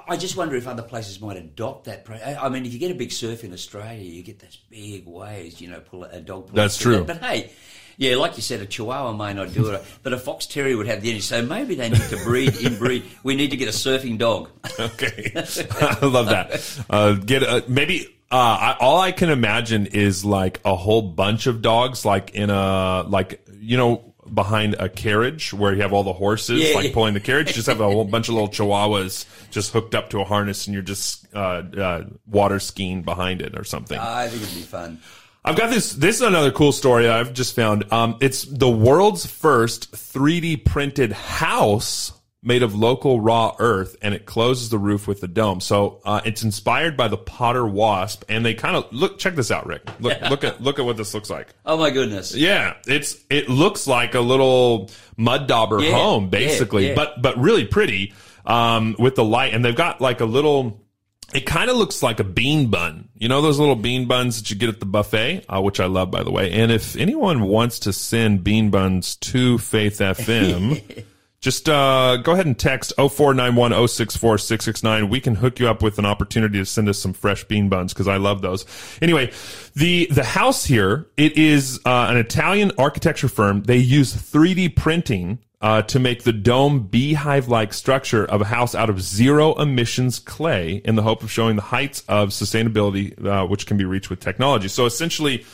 I 0.09 0.17
just 0.17 0.37
wonder 0.37 0.57
if 0.57 0.67
other 0.67 0.83
places 0.83 1.21
might 1.21 1.37
adopt 1.37 1.85
that. 1.85 2.07
I 2.41 2.49
mean, 2.49 2.67
if 2.67 2.73
you 2.73 2.79
get 2.81 2.91
a 2.91 2.95
big 2.95 3.13
surf 3.13 3.45
in 3.45 3.53
Australia, 3.53 4.03
you 4.03 4.23
get 4.25 4.41
those 4.41 4.57
big 4.69 5.07
waves. 5.07 5.61
You 5.61 5.71
know, 5.71 5.81
pull 5.81 6.03
a 6.05 6.21
dog. 6.21 6.47
pulls 6.47 6.55
That's 6.57 6.77
true. 6.79 7.05
that. 7.05 7.07
But 7.07 7.17
hey. 7.19 7.53
Yeah, 8.01 8.17
like 8.17 8.37
you 8.37 8.43
said, 8.43 8.63
a 8.63 8.67
Chihuahua 8.67 9.13
may 9.13 9.35
not 9.35 9.53
do 9.53 9.69
it, 9.73 9.85
but 10.03 10.15
a 10.15 10.19
fox 10.19 10.47
terrier 10.47 10.75
would 10.79 10.87
have 10.87 11.03
the 11.03 11.11
energy. 11.11 11.21
So 11.21 11.43
maybe 11.43 11.75
they 11.75 11.91
need 11.91 12.01
to 12.01 12.17
breed, 12.25 12.57
in 12.57 12.79
breed. 12.79 13.05
We 13.23 13.37
need 13.37 13.51
to 13.51 13.59
get 13.59 13.69
a 13.69 13.73
surfing 13.73 14.17
dog. 14.17 14.49
Okay, 14.79 15.33
I 15.37 16.07
love 16.07 16.27
that. 16.31 16.85
Uh, 16.89 17.13
get 17.13 17.43
a, 17.43 17.63
maybe. 17.69 18.07
Uh, 18.33 18.37
I, 18.37 18.77
all 18.81 19.01
I 19.01 19.13
can 19.13 19.29
imagine 19.29 19.85
is 19.87 20.25
like 20.25 20.61
a 20.65 20.75
whole 20.75 21.03
bunch 21.03 21.47
of 21.47 21.61
dogs, 21.61 22.07
like 22.07 22.31
in 22.31 22.49
a 22.49 23.03
like 23.07 23.45
you 23.61 23.77
know 23.77 24.15
behind 24.33 24.75
a 24.79 24.89
carriage 24.89 25.53
where 25.53 25.75
you 25.75 25.83
have 25.83 25.93
all 25.93 26.05
the 26.05 26.13
horses 26.13 26.61
Yeah, 26.71 26.77
like 26.77 26.87
yeah. 26.87 26.95
pulling 26.95 27.13
the 27.13 27.21
carriage. 27.21 27.53
Just 27.53 27.67
have 27.67 27.81
a 27.81 27.85
whole 27.85 28.05
bunch 28.07 28.29
of 28.29 28.35
little 28.35 28.49
chihuahuas 28.49 29.27
just 29.51 29.73
hooked 29.73 29.95
up 29.95 30.09
to 30.11 30.21
a 30.21 30.25
harness, 30.25 30.67
and 30.67 30.73
you're 30.75 30.83
just 30.83 31.27
uh, 31.35 31.63
uh, 31.77 32.05
water 32.27 32.61
skiing 32.61 33.03
behind 33.03 33.43
it 33.43 33.59
or 33.59 33.65
something. 33.65 33.99
I 33.99 34.29
think 34.29 34.43
it'd 34.43 34.55
be 34.55 34.63
fun. 34.63 35.01
I've 35.45 35.57
got 35.57 35.71
this. 35.71 35.93
This 35.95 36.17
is 36.17 36.23
another 36.23 36.51
cool 36.53 36.73
story 36.73 37.09
I've 37.09 37.33
just 37.33 37.57
found. 37.57 37.91
Um, 37.93 38.17
it's 38.21 38.43
the 38.45 38.69
world's 38.69 39.25
first 39.27 39.93
3D 39.93 40.65
printed 40.65 41.13
house 41.13 42.13
made 42.43 42.63
of 42.63 42.75
local 42.75 43.21
raw 43.21 43.55
earth, 43.59 43.97
and 44.03 44.15
it 44.15 44.25
closes 44.27 44.71
the 44.71 44.79
roof 44.79 45.07
with 45.07 45.21
the 45.21 45.29
dome. 45.29 45.61
So 45.61 46.01
uh, 46.05 46.21
it's 46.25 46.43
inspired 46.43 46.97
by 46.97 47.09
the 47.09 47.17
Potter 47.17 47.67
Wasp, 47.67 48.25
and 48.29 48.45
they 48.45 48.55
kind 48.55 48.77
of 48.77 48.93
look. 48.93 49.19
Check 49.19 49.35
this 49.35 49.51
out, 49.51 49.67
Rick. 49.67 49.89
Look, 50.01 50.21
look 50.31 50.45
at 50.45 50.61
look 50.63 50.79
at 50.79 50.85
what 50.85 50.97
this 50.97 51.15
looks 51.15 51.31
like. 51.31 51.49
Oh 51.65 51.79
my 51.79 51.91
goodness! 51.91 52.35
Yeah, 52.35 52.75
it's 52.87 53.17
it 53.31 53.49
looks 53.49 53.87
like 53.87 54.15
a 54.15 54.21
little 54.21 54.91
mud 55.17 55.47
dauber 55.49 55.81
Yeah, 55.83 55.93
home, 55.93 56.25
yeah, 56.25 56.31
basically, 56.31 56.89
yeah. 56.89 56.95
but 56.95 57.21
but 57.23 57.39
really 57.39 57.65
pretty 57.67 58.13
um, 58.45 58.95
with 58.99 59.15
the 59.15 59.25
light, 59.25 59.55
and 59.55 59.65
they've 59.65 59.75
got 59.75 60.01
like 60.01 60.21
a 60.21 60.27
little. 60.27 60.85
It 61.33 61.47
kind 61.47 61.71
of 61.71 61.77
looks 61.77 62.03
like 62.03 62.19
a 62.19 62.25
bean 62.25 62.71
bun. 62.71 63.09
You 63.15 63.29
know 63.29 63.41
those 63.41 63.59
little 63.59 63.77
bean 63.77 64.09
buns 64.09 64.39
that 64.39 64.51
you 64.51 64.57
get 64.57 64.69
at 64.69 64.81
the 64.81 64.87
buffet, 64.87 65.45
uh, 65.49 65.61
which 65.61 65.79
I 65.79 65.87
love, 65.87 66.11
by 66.11 66.23
the 66.23 66.31
way. 66.31 66.51
And 66.53 66.73
if 66.73 66.97
anyone 66.97 67.43
wants 67.43 67.79
to 67.81 67.93
send 67.93 68.43
bean 68.43 68.71
buns 68.71 69.17
to 69.17 69.59
Faith 69.59 69.99
FM. 69.99 71.05
Just 71.41 71.71
uh, 71.71 72.19
go 72.19 72.33
ahead 72.33 72.45
and 72.45 72.59
text 72.59 72.93
0491 72.97 73.89
064 73.89 74.37
669. 74.37 75.09
We 75.09 75.21
can 75.21 75.35
hook 75.35 75.59
you 75.59 75.69
up 75.69 75.83
with 75.83 75.99
an 75.99 76.05
opportunity 76.05 76.59
to 76.59 76.67
send 76.67 76.87
us 76.87 76.99
some 76.99 77.15
fresh 77.15 77.45
bean 77.45 77.71
buns 77.71 77.95
because 77.95 78.09
I 78.09 78.19
love 78.19 78.43
those. 78.43 78.67
Anyway, 79.01 79.33
the 79.75 80.07
the 80.11 80.23
house 80.23 80.67
here 80.67 81.09
it 81.17 81.39
is 81.39 81.81
uh, 81.87 82.09
an 82.11 82.19
Italian 82.19 82.73
architecture 82.77 83.29
firm. 83.29 83.63
They 83.63 83.79
use 83.79 84.15
3D 84.15 84.77
printing 84.77 85.39
uh, 85.61 85.83
to 85.83 85.99
make 85.99 86.23
the 86.23 86.33
dome 86.33 86.81
beehive 86.85 87.49
like 87.49 87.73
structure 87.75 88.25
of 88.25 88.41
a 88.41 88.45
house 88.47 88.75
out 88.75 88.89
of 88.89 89.01
zero 89.01 89.55
emissions 89.61 90.19
clay 90.19 90.81
in 90.85 90.95
the 90.95 91.03
hope 91.03 91.23
of 91.23 91.31
showing 91.31 91.57
the 91.57 91.63
heights 91.63 92.03
of 92.09 92.31
sustainability 92.31 93.23
uh, 93.27 93.47
which 93.47 93.67
can 93.67 93.77
be 93.77 93.85
reached 93.85 94.09
with 94.09 94.21
technology. 94.21 94.69
So 94.69 94.87
essentially, 94.87 95.45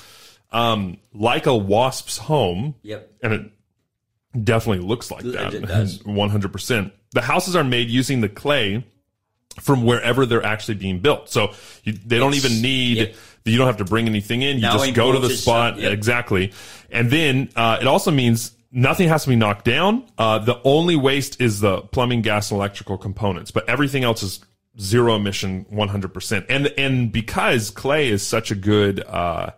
um, 0.52 0.98
like 1.12 1.46
a 1.46 1.56
wasp's 1.56 2.18
home, 2.18 2.76
Yep. 2.82 3.10
and 3.22 3.32
it 3.32 4.44
definitely 4.44 4.86
looks 4.86 5.10
like 5.10 5.24
that. 5.24 5.54
It 5.54 5.66
does. 5.66 5.98
100%. 6.04 6.92
The 7.12 7.22
houses 7.22 7.56
are 7.56 7.64
made 7.64 7.88
using 7.90 8.20
the 8.20 8.28
clay 8.28 8.84
from 9.60 9.84
wherever 9.84 10.24
they're 10.26 10.44
actually 10.44 10.74
being 10.74 11.00
built. 11.00 11.30
So 11.30 11.52
you, 11.82 11.92
they 11.94 12.18
don't 12.18 12.34
even 12.34 12.60
need, 12.62 12.96
yep. 12.98 13.14
you 13.44 13.56
don't 13.58 13.66
have 13.66 13.78
to 13.78 13.84
bring 13.84 14.06
anything 14.06 14.42
in. 14.42 14.56
You 14.56 14.62
No 14.62 14.72
just 14.74 14.94
go 14.94 15.12
to 15.12 15.18
the 15.18 15.30
spot. 15.30 15.74
stuff, 15.74 15.82
yep. 15.82 15.92
Exactly. 15.92 16.52
And 16.90 17.10
then, 17.10 17.48
uh, 17.56 17.78
it 17.80 17.86
also 17.86 18.10
means 18.10 18.52
nothing 18.70 19.08
has 19.08 19.24
to 19.24 19.30
be 19.30 19.36
knocked 19.36 19.64
down. 19.64 20.04
Uh, 20.18 20.38
the 20.38 20.60
only 20.64 20.96
waste 20.96 21.40
is 21.40 21.60
the 21.60 21.82
plumbing, 21.82 22.22
gas, 22.22 22.50
and 22.50 22.58
electrical 22.58 22.98
components, 22.98 23.50
but 23.50 23.68
everything 23.68 24.04
else 24.04 24.22
is 24.22 24.40
zero 24.80 25.16
emission 25.16 25.64
100%. 25.72 26.46
And, 26.48 26.66
and 26.78 27.10
because 27.10 27.70
clay 27.70 28.08
is 28.08 28.26
such 28.26 28.50
a 28.50 28.54
good, 28.54 29.02
uh, 29.06 29.50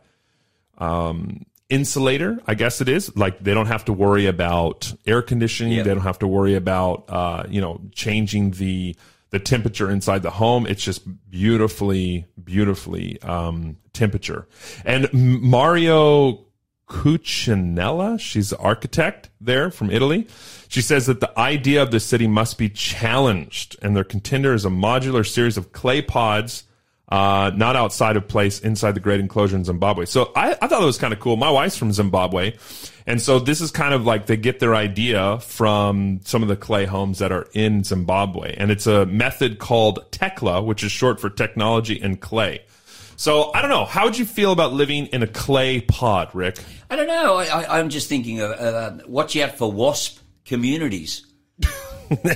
um, 0.78 1.44
insulator, 1.68 2.38
I 2.46 2.54
guess 2.54 2.80
it 2.80 2.88
is. 2.88 3.14
Like 3.16 3.40
they 3.40 3.54
don't 3.54 3.66
have 3.66 3.84
to 3.86 3.92
worry 3.92 4.26
about 4.26 4.92
air 5.06 5.22
conditioning. 5.22 5.74
Yeah. 5.74 5.82
They 5.82 5.94
don't 5.94 6.02
have 6.02 6.20
to 6.20 6.26
worry 6.26 6.54
about, 6.54 7.04
uh, 7.08 7.44
you 7.48 7.60
know, 7.60 7.80
changing 7.92 8.52
the, 8.52 8.96
the 9.30 9.38
temperature 9.38 9.90
inside 9.90 10.22
the 10.22 10.30
home. 10.30 10.66
It's 10.66 10.82
just 10.82 11.02
beautifully, 11.30 12.26
beautifully, 12.42 13.20
um, 13.22 13.76
temperature. 13.92 14.48
And 14.84 15.12
Mario 15.12 16.46
Cucinella, 16.88 18.18
she's 18.18 18.50
the 18.50 18.58
architect 18.58 19.28
there 19.40 19.70
from 19.70 19.90
Italy. 19.90 20.26
She 20.68 20.80
says 20.82 21.06
that 21.06 21.20
the 21.20 21.38
idea 21.38 21.82
of 21.82 21.90
the 21.90 22.00
city 22.00 22.26
must 22.26 22.58
be 22.58 22.68
challenged 22.68 23.76
and 23.82 23.94
their 23.94 24.04
contender 24.04 24.54
is 24.54 24.64
a 24.64 24.70
modular 24.70 25.26
series 25.26 25.56
of 25.56 25.72
clay 25.72 26.02
pods 26.02 26.64
uh, 27.10 27.50
not 27.54 27.74
outside 27.74 28.16
of 28.16 28.28
place 28.28 28.60
inside 28.60 28.92
the 28.92 29.00
great 29.00 29.20
enclosure 29.20 29.56
in 29.56 29.64
Zimbabwe. 29.64 30.04
So 30.04 30.30
I, 30.36 30.56
I 30.60 30.66
thought 30.66 30.82
it 30.82 30.86
was 30.86 30.98
kind 30.98 31.12
of 31.14 31.20
cool. 31.20 31.36
My 31.36 31.50
wife's 31.50 31.76
from 31.76 31.92
Zimbabwe. 31.92 32.56
And 33.06 33.22
so 33.22 33.38
this 33.38 33.62
is 33.62 33.70
kind 33.70 33.94
of 33.94 34.04
like 34.04 34.26
they 34.26 34.36
get 34.36 34.60
their 34.60 34.74
idea 34.74 35.40
from 35.40 36.20
some 36.24 36.42
of 36.42 36.48
the 36.48 36.56
clay 36.56 36.84
homes 36.84 37.20
that 37.20 37.32
are 37.32 37.48
in 37.54 37.82
Zimbabwe. 37.82 38.54
And 38.58 38.70
it's 38.70 38.86
a 38.86 39.06
method 39.06 39.58
called 39.58 40.10
TECLA, 40.12 40.62
which 40.64 40.84
is 40.84 40.92
short 40.92 41.18
for 41.18 41.30
technology 41.30 41.98
and 41.98 42.20
clay. 42.20 42.60
So 43.18 43.52
I 43.52 43.60
don't 43.60 43.70
know. 43.70 43.84
How 43.84 44.04
would 44.04 44.16
you 44.16 44.24
feel 44.24 44.52
about 44.52 44.72
living 44.72 45.06
in 45.06 45.22
a 45.24 45.26
clay 45.26 45.80
pod, 45.80 46.32
Rick? 46.34 46.58
I 46.88 46.94
don't 46.94 47.08
know. 47.08 47.34
I, 47.36 47.46
I, 47.46 47.78
I'm 47.80 47.88
just 47.88 48.08
thinking 48.08 48.40
of 48.40 48.52
uh, 48.52 48.98
watch 49.08 49.36
out 49.36 49.58
for 49.58 49.70
wasp 49.70 50.20
communities. 50.44 51.26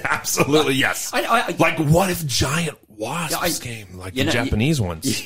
Absolutely, 0.05 0.75
yes. 0.75 1.11
I- 1.15 1.23
I- 1.23 1.41
I- 1.49 1.57
like, 1.59 1.79
what 1.79 2.11
if 2.11 2.27
giant 2.27 2.77
wasps 2.89 3.59
came, 3.61 3.97
like 3.97 4.15
the 4.15 4.25
know, 4.25 4.33
you- 4.33 4.45
Japanese 4.45 4.81
ones? 4.91 5.23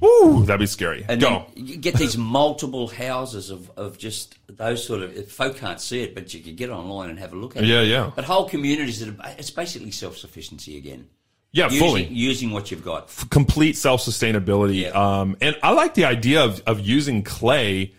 Woo, 0.00 0.44
that'd 0.44 0.60
be 0.60 0.66
scary. 0.66 1.04
And 1.08 1.20
Go. 1.20 1.46
you 1.56 1.76
get 1.76 1.94
these 1.94 2.16
multiple 2.16 2.86
houses 2.86 3.50
of, 3.50 3.68
of 3.76 3.98
just 3.98 4.36
those 4.46 4.86
sort 4.86 5.02
of. 5.02 5.16
If 5.16 5.32
folk 5.32 5.56
can't 5.56 5.80
see 5.80 6.02
it, 6.02 6.14
but 6.14 6.32
you 6.32 6.40
can 6.40 6.54
get 6.54 6.70
online 6.70 7.10
and 7.10 7.18
have 7.18 7.32
a 7.32 7.36
look 7.36 7.56
at 7.56 7.64
it. 7.64 7.66
Yeah, 7.66 7.80
yeah. 7.80 8.10
But 8.14 8.24
whole 8.24 8.48
communities 8.48 9.00
that 9.00 9.08
are, 9.08 9.34
it's 9.38 9.50
basically 9.50 9.90
self 9.90 10.16
sufficiency 10.16 10.76
again. 10.76 11.08
Yeah, 11.52 11.64
Using, 11.70 11.78
fully. 11.80 12.04
using 12.08 12.50
what 12.50 12.70
you've 12.70 12.84
got. 12.84 13.08
complete 13.30 13.76
self 13.76 14.02
sustainability. 14.02 14.82
Yeah. 14.82 14.88
Um, 14.90 15.36
and 15.40 15.56
I 15.62 15.72
like 15.72 15.94
the 15.94 16.04
idea 16.04 16.44
of, 16.44 16.62
of 16.66 16.80
using 16.80 17.22
clay 17.22 17.94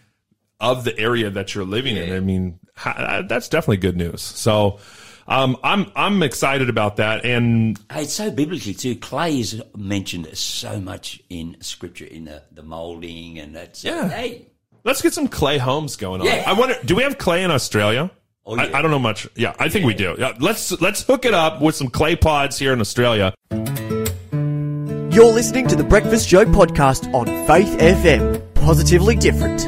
of 0.60 0.84
the 0.84 0.98
area 1.00 1.30
that 1.32 1.56
you're 1.56 1.66
living 1.66 1.98
in. 1.98 2.14
I 2.14 2.20
mean, 2.20 2.60
ha- 2.76 3.24
that's 3.28 3.48
definitely 3.50 3.78
good 3.78 3.98
news. 3.98 4.22
So, 4.22 4.80
um, 5.28 5.58
I'm, 5.64 5.92
I'm 5.96 6.22
excited 6.24 6.70
about 6.70 6.98
that. 6.98 7.24
And 7.26 7.80
Hey, 7.92 8.04
it's 8.04 8.14
so 8.14 8.30
biblically 8.32 8.74
too. 8.74 8.96
Clay 8.96 9.40
is 9.40 9.62
mentioned 9.76 10.28
so 10.38 10.80
much 10.80 11.22
in 11.30 11.58
scripture 11.62 12.06
in 12.06 12.26
the, 12.26 12.44
the 12.52 12.64
molding 12.64 13.40
and 13.40 13.56
that's 13.56 13.84
Yeah. 13.84 14.10
Hey, 14.10 14.48
let's 14.84 15.02
get 15.02 15.14
some 15.14 15.28
clay 15.28 15.58
homes 15.58 15.96
going 15.96 16.22
on. 16.22 16.28
Yeah. 16.28 16.44
I 16.46 16.54
wonder, 16.54 16.76
do 16.86 16.96
we 16.96 17.04
have 17.04 17.18
clay 17.18 17.44
in 17.44 17.52
Australia? 17.52 18.12
Oh, 18.46 18.56
I, 18.56 18.66
yeah. 18.68 18.78
I 18.78 18.82
don't 18.82 18.92
know 18.92 19.00
much. 19.00 19.28
Yeah, 19.36 19.54
I 19.60 19.70
think 19.70 19.86
we 19.86 19.94
do. 19.94 20.16
Yeah, 20.18 20.34
let's 20.40 20.72
let's 20.82 21.04
hook 21.04 21.26
it 21.26 21.34
up 21.34 21.62
with 21.62 21.76
some 21.76 21.90
clay 21.90 22.16
pods 22.16 22.58
here 22.58 22.74
in 22.74 22.80
Australia. 22.82 23.34
You're 23.52 25.34
listening 25.34 25.68
to 25.68 25.76
the 25.76 25.84
Breakfast 25.84 26.30
Show 26.30 26.46
podcast 26.46 27.14
on 27.14 27.26
Faith 27.48 27.78
FM. 27.80 28.54
Positively 28.56 29.16
different. 29.16 29.66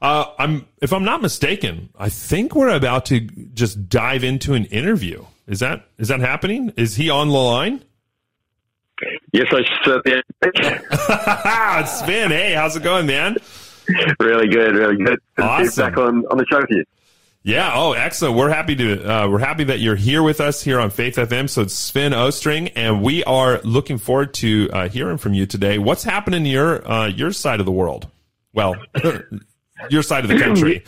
Uh, 0.00 0.26
I'm, 0.38 0.66
if 0.80 0.92
I'm 0.92 1.04
not 1.04 1.22
mistaken, 1.22 1.90
I 1.96 2.08
think 2.08 2.56
we're 2.56 2.70
about 2.74 3.06
to 3.06 3.20
just 3.20 3.88
dive 3.88 4.24
into 4.24 4.54
an 4.54 4.64
interview. 4.66 5.24
Is 5.46 5.60
that 5.60 5.86
is 5.98 6.08
that 6.08 6.20
happening? 6.20 6.72
Is 6.76 6.96
he 6.96 7.10
on 7.10 7.28
the 7.28 7.34
line? 7.34 7.84
Yes, 9.32 9.46
I 9.50 9.62
certainly 9.84 10.22
am. 10.42 11.82
it's 11.82 11.98
Sven. 12.00 12.30
Hey, 12.30 12.54
how's 12.54 12.76
it 12.76 12.82
going, 12.82 13.06
man? 13.06 13.36
really 14.20 14.48
good, 14.48 14.74
really 14.74 14.96
good. 14.96 15.18
Good 15.36 15.44
Awesome. 15.44 15.88
back 15.88 15.98
on, 15.98 16.24
on 16.26 16.38
the 16.38 16.46
show 16.50 16.58
with 16.60 16.70
you. 16.70 16.84
Yeah. 17.44 17.72
Oh, 17.74 17.92
excellent. 17.92 18.36
We're 18.36 18.50
happy 18.50 18.76
to 18.76 19.04
uh, 19.04 19.28
we're 19.28 19.40
happy 19.40 19.64
that 19.64 19.80
you're 19.80 19.96
here 19.96 20.22
with 20.22 20.40
us 20.40 20.62
here 20.62 20.78
on 20.78 20.90
Faith 20.90 21.16
FM. 21.16 21.50
So 21.50 21.62
it's 21.62 21.74
Sven 21.74 22.12
Ostring, 22.12 22.70
and 22.76 23.02
we 23.02 23.24
are 23.24 23.60
looking 23.62 23.98
forward 23.98 24.32
to 24.34 24.70
uh, 24.72 24.88
hearing 24.88 25.18
from 25.18 25.34
you 25.34 25.44
today. 25.46 25.78
What's 25.78 26.04
happening 26.04 26.46
in 26.46 26.52
your 26.52 26.88
uh, 26.88 27.08
your 27.08 27.32
side 27.32 27.58
of 27.58 27.66
the 27.66 27.72
world? 27.72 28.08
Well, 28.52 28.76
your 29.90 30.02
side 30.02 30.24
of 30.24 30.30
the 30.30 30.38
country. 30.38 30.84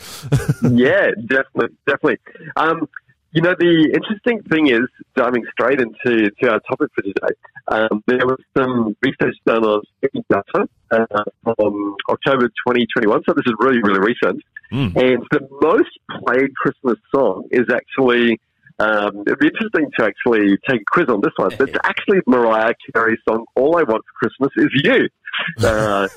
yeah, 0.71 1.11
definitely, 1.25 1.75
definitely. 1.85 2.19
Um, 2.55 2.87
you 3.35 3.41
know, 3.41 3.53
the 3.59 3.91
interesting 3.93 4.41
thing 4.49 4.67
is 4.67 4.87
diving 5.13 5.43
straight 5.51 5.81
into 5.81 6.31
to 6.41 6.49
our 6.49 6.61
topic 6.61 6.89
for 6.95 7.01
today. 7.01 7.35
Um, 7.67 8.01
there 8.07 8.25
was 8.25 8.39
some 8.57 8.95
research 9.01 9.35
done 9.45 9.65
on 9.65 9.81
data 10.01 10.69
uh, 10.91 11.23
from 11.43 11.95
October 12.07 12.47
2021, 12.47 13.23
so 13.27 13.33
this 13.33 13.43
is 13.45 13.53
really, 13.59 13.81
really 13.83 13.99
recent. 13.99 14.41
Mm. 14.71 14.95
And 14.95 15.23
the 15.31 15.45
most 15.61 15.91
played 16.25 16.55
Christmas 16.55 16.97
song 17.13 17.47
is 17.51 17.65
actually. 17.71 18.39
Um, 18.77 19.23
it'd 19.25 19.39
be 19.39 19.47
interesting 19.47 19.89
to 19.97 20.05
actually 20.05 20.57
take 20.69 20.81
a 20.81 20.85
quiz 20.91 21.07
on 21.07 21.21
this 21.21 21.31
one. 21.37 21.49
but 21.57 21.69
It's 21.69 21.77
actually 21.85 22.19
Mariah 22.27 22.73
Carey's 22.93 23.19
song 23.27 23.45
"All 23.55 23.77
I 23.77 23.83
Want 23.83 24.03
for 24.03 24.27
Christmas 24.27 24.51
Is 24.57 24.81
You." 24.83 25.09
Uh, 25.61 26.07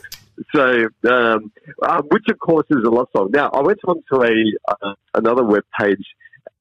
so, 0.54 0.86
um, 1.10 1.50
uh, 1.82 2.02
which 2.10 2.22
of 2.30 2.38
course 2.38 2.66
is 2.70 2.84
a 2.86 2.90
love 2.90 3.08
song. 3.16 3.30
Now, 3.32 3.50
I 3.50 3.60
went 3.62 3.80
on 3.86 4.00
to 4.12 4.22
a 4.22 4.34
uh, 4.68 4.94
another 5.14 5.42
web 5.42 5.64
page 5.80 6.04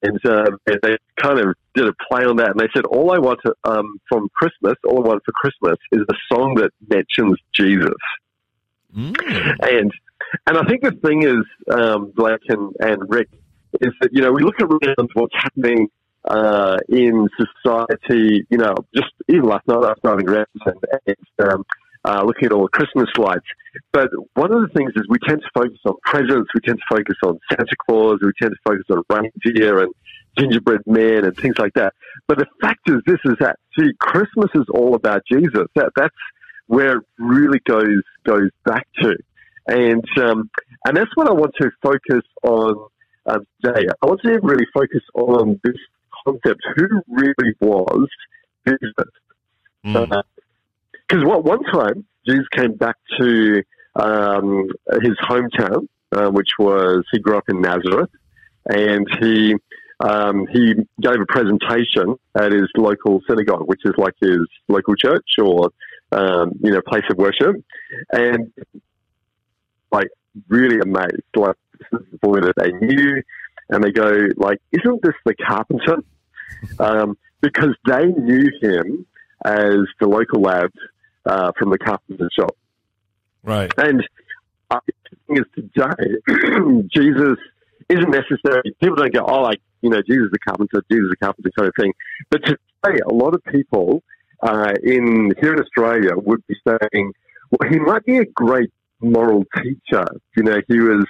and 0.01 0.25
um, 0.25 0.57
and 0.67 0.79
they 0.81 0.97
kind 1.19 1.39
of 1.39 1.55
did 1.75 1.87
a 1.87 1.93
play 2.09 2.25
on 2.25 2.37
that, 2.37 2.51
and 2.51 2.59
they 2.59 2.69
said, 2.75 2.85
"All 2.85 3.11
I 3.11 3.17
want 3.17 3.39
to, 3.45 3.53
um, 3.63 3.99
from 4.07 4.29
Christmas, 4.35 4.75
all 4.85 5.03
I 5.03 5.07
want 5.07 5.23
for 5.25 5.31
Christmas 5.33 5.77
is 5.91 6.01
a 6.09 6.15
song 6.33 6.55
that 6.55 6.71
mentions 6.87 7.37
Jesus." 7.53 7.89
Mm. 8.95 9.15
And 9.61 9.91
and 10.45 10.57
I 10.57 10.63
think 10.65 10.83
the 10.83 10.91
thing 10.91 11.23
is, 11.23 11.43
um, 11.71 12.11
Blake 12.15 12.41
and, 12.47 12.73
and 12.79 13.09
Rick, 13.09 13.29
is 13.81 13.93
that 14.01 14.09
you 14.11 14.21
know 14.21 14.31
we 14.31 14.43
look 14.43 14.59
around 14.59 15.09
what's 15.13 15.35
happening 15.35 15.89
uh, 16.25 16.77
in 16.89 17.27
society. 17.37 18.45
You 18.49 18.57
know, 18.57 18.75
just 18.95 19.11
even 19.27 19.43
last 19.43 19.67
night 19.67 19.75
I 19.75 19.79
was 19.79 19.97
driving 20.03 20.29
around 20.29 20.47
and, 20.65 20.75
and 21.07 21.51
um, 21.51 21.65
uh, 22.05 22.23
looking 22.23 22.45
at 22.45 22.51
all 22.51 22.63
the 22.63 22.69
Christmas 22.69 23.09
lights. 23.17 23.45
But 23.91 24.09
one 24.33 24.51
of 24.51 24.61
the 24.61 24.69
things 24.75 24.91
is 24.95 25.03
we 25.09 25.19
tend 25.27 25.41
to 25.41 25.49
focus 25.53 25.79
on 25.85 25.95
presents, 26.03 26.49
we 26.53 26.61
tend 26.61 26.79
to 26.79 26.95
focus 26.95 27.15
on 27.23 27.39
Santa 27.49 27.75
Claus, 27.87 28.19
we 28.21 28.31
tend 28.41 28.53
to 28.53 28.59
focus 28.65 28.85
on 28.89 29.03
reindeer 29.09 29.79
and 29.83 29.93
gingerbread 30.37 30.81
men 30.85 31.25
and 31.25 31.35
things 31.35 31.55
like 31.57 31.73
that. 31.73 31.93
But 32.27 32.39
the 32.39 32.47
fact 32.61 32.89
is, 32.89 32.97
this 33.05 33.19
is 33.25 33.35
that 33.39 33.57
see, 33.77 33.91
Christmas 33.99 34.49
is 34.55 34.65
all 34.73 34.95
about 34.95 35.23
Jesus. 35.31 35.67
That 35.75 35.91
that's 35.95 36.15
where 36.67 36.97
it 36.97 37.03
really 37.17 37.59
goes 37.65 38.03
goes 38.25 38.49
back 38.65 38.87
to, 39.01 39.15
and 39.67 40.03
um, 40.19 40.49
and 40.85 40.97
that's 40.97 41.15
what 41.15 41.27
I 41.27 41.33
want 41.33 41.53
to 41.61 41.69
focus 41.81 42.23
on 42.43 42.87
um, 43.25 43.47
today. 43.63 43.87
I 44.01 44.05
want 44.05 44.21
to 44.23 44.39
really 44.43 44.65
focus 44.73 45.01
on 45.13 45.59
this 45.63 45.77
concept: 46.25 46.61
who 46.75 46.87
really 47.07 47.53
was 47.61 48.07
Jesus? 48.67 49.11
Mm. 49.85 50.23
Because 51.07 51.23
what 51.23 51.43
one 51.43 51.63
time 51.63 52.05
Jesus 52.27 52.45
came 52.55 52.73
back 52.75 52.95
to 53.19 53.63
um, 53.95 54.67
his 55.01 55.15
hometown, 55.27 55.87
uh, 56.11 56.29
which 56.29 56.49
was 56.59 57.05
he 57.11 57.19
grew 57.19 57.37
up 57.37 57.45
in 57.49 57.61
Nazareth, 57.61 58.09
and 58.65 59.07
he 59.21 59.55
um, 59.99 60.45
he 60.51 60.73
gave 61.01 61.19
a 61.19 61.25
presentation 61.27 62.15
at 62.35 62.51
his 62.51 62.67
local 62.75 63.21
synagogue, 63.27 63.67
which 63.67 63.81
is 63.85 63.93
like 63.97 64.13
his 64.21 64.39
local 64.67 64.95
church 64.95 65.25
or 65.41 65.71
um, 66.11 66.51
you 66.61 66.71
know 66.71 66.81
place 66.87 67.03
of 67.09 67.17
worship, 67.17 67.55
and 68.11 68.51
like 69.91 70.09
really 70.49 70.79
amazed, 70.79 71.23
like 71.35 71.55
boy 72.21 72.41
that 72.41 72.53
they 72.57 72.71
knew, 72.85 73.21
and 73.69 73.83
they 73.83 73.91
go 73.91 74.27
like, 74.35 74.59
"Isn't 74.71 75.01
this 75.01 75.15
the 75.25 75.35
carpenter?" 75.35 75.97
Um, 76.79 77.17
because 77.41 77.75
they 77.85 78.05
knew 78.05 78.49
him 78.61 79.05
as 79.43 79.79
the 79.99 80.07
local 80.07 80.41
lad 80.41 80.71
uh, 81.27 81.51
from 81.57 81.69
the 81.69 81.77
carpenter 81.77 82.29
shop. 82.37 82.55
Right. 83.43 83.71
And 83.77 84.03
I 84.69 84.79
think 85.27 85.39
is 85.39 85.45
today, 85.55 86.87
Jesus 86.93 87.37
isn't 87.89 88.09
necessarily, 88.09 88.73
people 88.81 88.95
don't 88.95 89.13
go, 89.13 89.25
oh, 89.27 89.41
like, 89.41 89.61
you 89.81 89.89
know, 89.89 90.01
Jesus 90.01 90.29
the 90.31 90.39
carpenter, 90.39 90.83
Jesus 90.91 91.09
the 91.09 91.17
carpenter 91.17 91.51
kind 91.57 91.67
of 91.69 91.73
thing. 91.79 91.93
But 92.29 92.43
today, 92.43 92.99
a 93.09 93.13
lot 93.13 93.33
of 93.33 93.43
people 93.45 94.03
uh, 94.41 94.73
in 94.83 95.33
here 95.39 95.53
in 95.53 95.59
Australia 95.59 96.11
would 96.15 96.45
be 96.47 96.55
saying, 96.67 97.13
well, 97.51 97.69
he 97.69 97.79
might 97.79 98.03
be 98.05 98.17
a 98.17 98.25
great 98.25 98.71
moral 98.99 99.45
teacher. 99.55 100.05
You 100.35 100.43
know, 100.43 100.59
he 100.67 100.79
was 100.79 101.05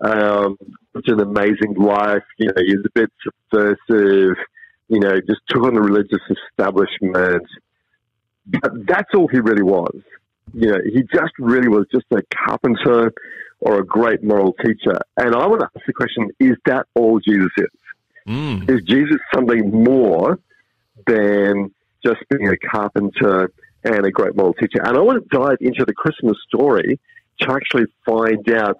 um, 0.00 0.56
such 0.94 1.08
an 1.08 1.20
amazing 1.20 1.74
life. 1.74 2.24
You 2.38 2.46
know, 2.46 2.62
he 2.66 2.76
was 2.76 2.86
a 2.86 3.00
bit 3.00 3.12
subversive. 3.22 4.36
You 4.88 5.00
know, 5.00 5.20
just 5.20 5.40
took 5.48 5.64
on 5.64 5.74
the 5.74 5.80
religious 5.80 6.22
establishment. 6.30 7.46
But 8.46 8.86
that's 8.86 9.10
all 9.14 9.28
he 9.28 9.38
really 9.38 9.62
was. 9.62 10.00
You 10.52 10.72
know, 10.72 10.78
he 10.84 11.02
just 11.12 11.32
really 11.38 11.68
was 11.68 11.86
just 11.92 12.06
a 12.12 12.22
carpenter 12.46 13.12
or 13.60 13.80
a 13.80 13.84
great 13.84 14.22
moral 14.22 14.52
teacher. 14.64 14.96
And 15.16 15.34
I 15.34 15.46
want 15.46 15.60
to 15.60 15.68
ask 15.74 15.86
the 15.86 15.92
question, 15.92 16.28
is 16.38 16.56
that 16.66 16.86
all 16.94 17.18
Jesus 17.20 17.50
is? 17.56 17.66
Mm. 18.28 18.70
Is 18.70 18.82
Jesus 18.82 19.18
something 19.34 19.70
more 19.70 20.38
than 21.06 21.72
just 22.04 22.18
being 22.30 22.48
a 22.48 22.56
carpenter 22.56 23.52
and 23.84 24.06
a 24.06 24.10
great 24.10 24.36
moral 24.36 24.54
teacher? 24.54 24.80
And 24.82 24.96
I 24.96 25.00
want 25.00 25.22
to 25.22 25.36
dive 25.36 25.58
into 25.60 25.84
the 25.84 25.94
Christmas 25.94 26.36
story 26.46 26.98
to 27.40 27.52
actually 27.52 27.86
find 28.04 28.48
out 28.50 28.78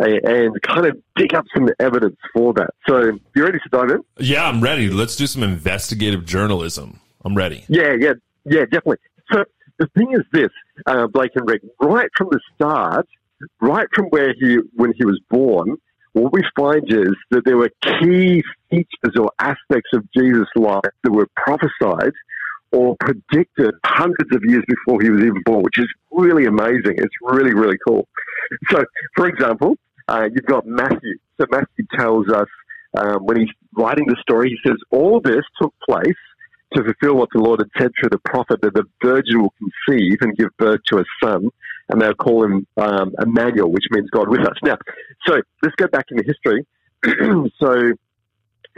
uh, 0.00 0.06
and 0.24 0.60
kind 0.62 0.86
of 0.86 0.96
dig 1.16 1.34
up 1.34 1.44
some 1.54 1.68
evidence 1.80 2.16
for 2.32 2.52
that. 2.54 2.70
So, 2.88 3.18
you 3.34 3.44
ready 3.44 3.58
to 3.58 3.68
dive 3.70 3.90
in? 3.90 4.00
Yeah, 4.18 4.46
I'm 4.46 4.60
ready. 4.60 4.88
Let's 4.90 5.16
do 5.16 5.26
some 5.26 5.42
investigative 5.42 6.24
journalism. 6.24 7.00
I'm 7.24 7.36
ready. 7.36 7.64
Yeah, 7.68 7.94
yeah, 7.98 8.12
yeah, 8.50 8.64
definitely. 8.64 8.98
So 9.32 9.44
the 9.78 9.86
thing 9.96 10.12
is 10.12 10.22
this, 10.32 10.50
uh, 10.86 11.06
Blake 11.06 11.32
and 11.34 11.48
Rick, 11.48 11.62
right 11.80 12.08
from 12.16 12.28
the 12.30 12.40
start, 12.54 13.06
right 13.60 13.86
from 13.94 14.06
where 14.06 14.34
he, 14.38 14.58
when 14.74 14.92
he 14.96 15.04
was 15.04 15.20
born, 15.30 15.76
what 16.12 16.32
we 16.32 16.42
find 16.56 16.84
is 16.90 17.14
that 17.30 17.44
there 17.44 17.56
were 17.56 17.70
key 17.82 18.42
features 18.70 19.16
or 19.18 19.30
aspects 19.38 19.90
of 19.92 20.04
Jesus' 20.16 20.48
life 20.56 20.80
that 21.04 21.12
were 21.12 21.28
prophesied 21.36 22.12
or 22.72 22.96
predicted 23.00 23.74
hundreds 23.84 24.34
of 24.34 24.42
years 24.44 24.64
before 24.66 25.00
he 25.00 25.10
was 25.10 25.20
even 25.20 25.40
born, 25.44 25.62
which 25.62 25.78
is 25.78 25.88
really 26.10 26.46
amazing. 26.46 26.94
It's 26.96 27.14
really, 27.22 27.54
really 27.54 27.78
cool. 27.86 28.08
So, 28.70 28.84
for 29.14 29.26
example, 29.26 29.76
uh, 30.08 30.28
you've 30.32 30.46
got 30.46 30.66
Matthew. 30.66 31.18
So 31.40 31.46
Matthew 31.50 31.86
tells 31.96 32.28
us 32.28 32.48
um, 32.96 33.24
when 33.24 33.40
he's 33.40 33.50
writing 33.76 34.06
the 34.06 34.16
story, 34.20 34.48
he 34.50 34.68
says, 34.68 34.76
all 34.90 35.20
this 35.20 35.44
took 35.60 35.72
place 35.88 36.16
to 36.74 36.84
fulfill 36.84 37.16
what 37.16 37.28
the 37.32 37.40
Lord 37.40 37.60
had 37.60 37.70
said 37.82 37.90
through 37.98 38.10
the 38.10 38.18
prophet 38.18 38.60
that 38.62 38.74
the 38.74 38.84
virgin 39.02 39.42
will 39.42 39.54
conceive 39.58 40.18
and 40.20 40.36
give 40.36 40.48
birth 40.58 40.80
to 40.88 40.98
a 40.98 41.04
son, 41.22 41.50
and 41.88 42.00
they'll 42.00 42.14
call 42.14 42.44
him 42.44 42.66
um, 42.76 43.12
Emmanuel, 43.20 43.70
which 43.70 43.84
means 43.90 44.10
God 44.10 44.28
with 44.28 44.40
us. 44.40 44.56
Now, 44.62 44.76
so 45.26 45.40
let's 45.62 45.74
go 45.76 45.86
back 45.88 46.06
into 46.10 46.24
history. 46.24 46.66
so 47.58 47.92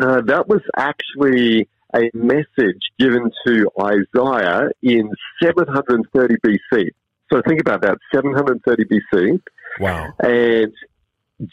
uh, 0.01 0.21
that 0.23 0.47
was 0.47 0.61
actually 0.77 1.69
a 1.95 2.11
message 2.15 2.81
given 2.99 3.31
to 3.47 3.69
Isaiah 3.81 4.71
in 4.83 5.11
730 5.43 6.37
BC. 6.45 6.91
So 7.33 7.43
think 7.47 7.61
about 7.61 7.83
that, 7.83 7.99
730 8.15 8.85
BC. 8.85 9.41
Wow. 9.81 10.09
And 10.23 10.73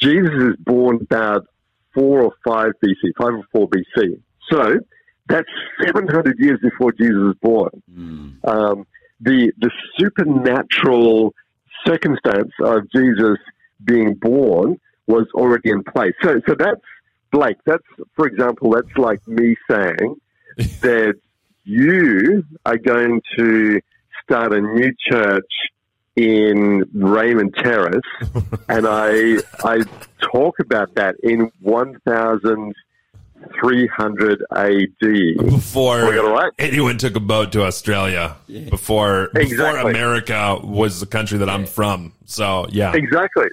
Jesus 0.01 0.33
is 0.33 0.55
born 0.59 0.99
about 1.01 1.47
4 1.93 2.21
or 2.21 2.31
5 2.45 2.71
BC, 2.83 2.93
5 3.17 3.27
or 3.27 3.43
4 3.51 3.69
BC. 3.69 4.21
So 4.51 4.79
that's 5.27 5.49
700 5.83 6.39
years 6.39 6.59
before 6.61 6.91
Jesus 6.91 7.15
was 7.15 7.35
born. 7.41 7.83
Mm. 7.91 8.47
Um, 8.47 8.87
the, 9.19 9.51
the 9.59 9.71
supernatural 9.97 11.33
circumstance 11.85 12.51
of 12.63 12.89
Jesus 12.91 13.37
being 13.83 14.15
born 14.15 14.79
was 15.07 15.25
already 15.33 15.69
in 15.69 15.83
place. 15.83 16.13
So, 16.21 16.39
so 16.47 16.55
that's, 16.57 16.81
Blake, 17.31 17.57
that's, 17.65 17.83
for 18.15 18.27
example, 18.27 18.71
that's 18.71 18.97
like 18.97 19.25
me 19.27 19.55
saying 19.69 20.15
that 20.81 21.15
you 21.63 22.43
are 22.65 22.77
going 22.77 23.21
to 23.37 23.81
start 24.23 24.53
a 24.53 24.61
new 24.61 24.93
church 25.09 25.51
in 26.15 26.83
Raymond 26.93 27.55
Terrace, 27.55 28.01
and 28.69 28.87
I 28.87 29.37
I 29.63 29.83
talk 30.19 30.59
about 30.59 30.95
that 30.95 31.15
in 31.21 31.51
1300 33.61 34.43
AD. 34.55 35.45
Before 35.49 36.05
We 36.09 36.15
got 36.15 36.25
it 36.25 36.29
right? 36.29 36.51
anyone 36.59 36.97
took 36.97 37.15
a 37.15 37.19
boat 37.19 37.51
to 37.53 37.63
Australia, 37.63 38.35
before 38.47 39.29
before 39.33 39.41
Exactly. 39.41 39.91
America 39.91 40.59
was 40.63 40.99
the 40.99 41.05
country 41.05 41.37
that 41.39 41.49
I'm 41.49 41.65
from. 41.65 42.13
So 42.25 42.67
yeah, 42.69 42.93
Exactly. 42.95 43.47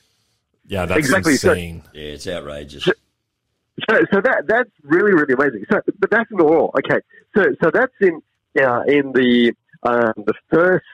yeah, 0.67 0.87
that's 0.87 0.99
Exactly. 0.99 1.37
So- 1.37 1.51
insane. 1.53 1.83
Yeah, 1.93 2.03
it's 2.03 2.27
outrageous. 2.27 2.85
So, 2.85 3.97
so 4.13 4.21
that 4.21 4.45
that's 4.47 4.71
really 4.85 5.13
really 5.15 5.35
amazing. 5.35 5.65
So, 5.71 5.81
but 5.99 6.11
that's 6.11 6.31
not 6.31 6.43
all. 6.47 6.73
Okay, 6.79 7.01
so 7.37 7.45
so 7.63 7.71
that's 7.73 7.93
in 8.01 8.23
uh, 8.61 8.83
in 8.87 9.11
the 9.13 9.53
um, 9.83 10.13
the 10.17 10.35
first 10.51 10.85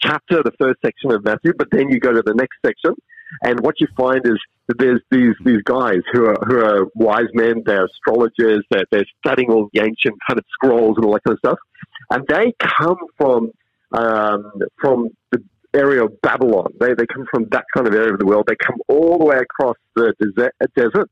chapter, 0.00 0.42
the 0.42 0.52
first 0.58 0.80
section 0.80 1.12
of 1.12 1.22
Matthew. 1.24 1.52
But 1.56 1.68
then 1.70 1.90
you 1.90 2.00
go 2.00 2.10
to 2.12 2.22
the 2.22 2.32
next 2.34 2.56
section, 2.64 2.94
and 3.42 3.60
what 3.60 3.80
you 3.80 3.86
find 3.96 4.24
is 4.26 4.32
that 4.32 4.40
there's 4.78 5.00
these 5.10 5.34
these 5.44 5.62
guys 5.64 6.00
who 6.12 6.26
are 6.26 6.36
who 6.46 6.58
are 6.64 6.86
wise 6.94 7.28
men. 7.34 7.62
They're 7.64 7.86
astrologers. 7.86 8.64
They're, 8.70 8.84
they're 8.90 9.04
studying 9.24 9.50
all 9.50 9.68
the 9.72 9.80
ancient 9.80 10.14
kind 10.28 10.38
of 10.38 10.44
scrolls 10.52 10.96
and 10.96 11.04
all 11.04 11.12
that 11.12 11.24
kind 11.24 11.34
of 11.34 11.38
stuff, 11.38 11.58
and 12.10 12.26
they 12.28 12.52
come 12.58 12.98
from 13.16 13.50
um, 13.92 14.52
from 14.80 15.08
the 15.30 15.42
area 15.74 16.04
of 16.04 16.20
Babylon. 16.22 16.72
They 16.78 16.94
they 16.94 17.06
come 17.06 17.26
from 17.30 17.48
that 17.50 17.64
kind 17.74 17.86
of 17.86 17.94
area 17.94 18.12
of 18.12 18.20
the 18.20 18.26
world. 18.26 18.44
They 18.46 18.56
come 18.56 18.76
all 18.88 19.18
the 19.18 19.24
way 19.24 19.38
across 19.38 19.76
the 19.94 20.14
desert, 20.20 20.54
desert 20.76 21.10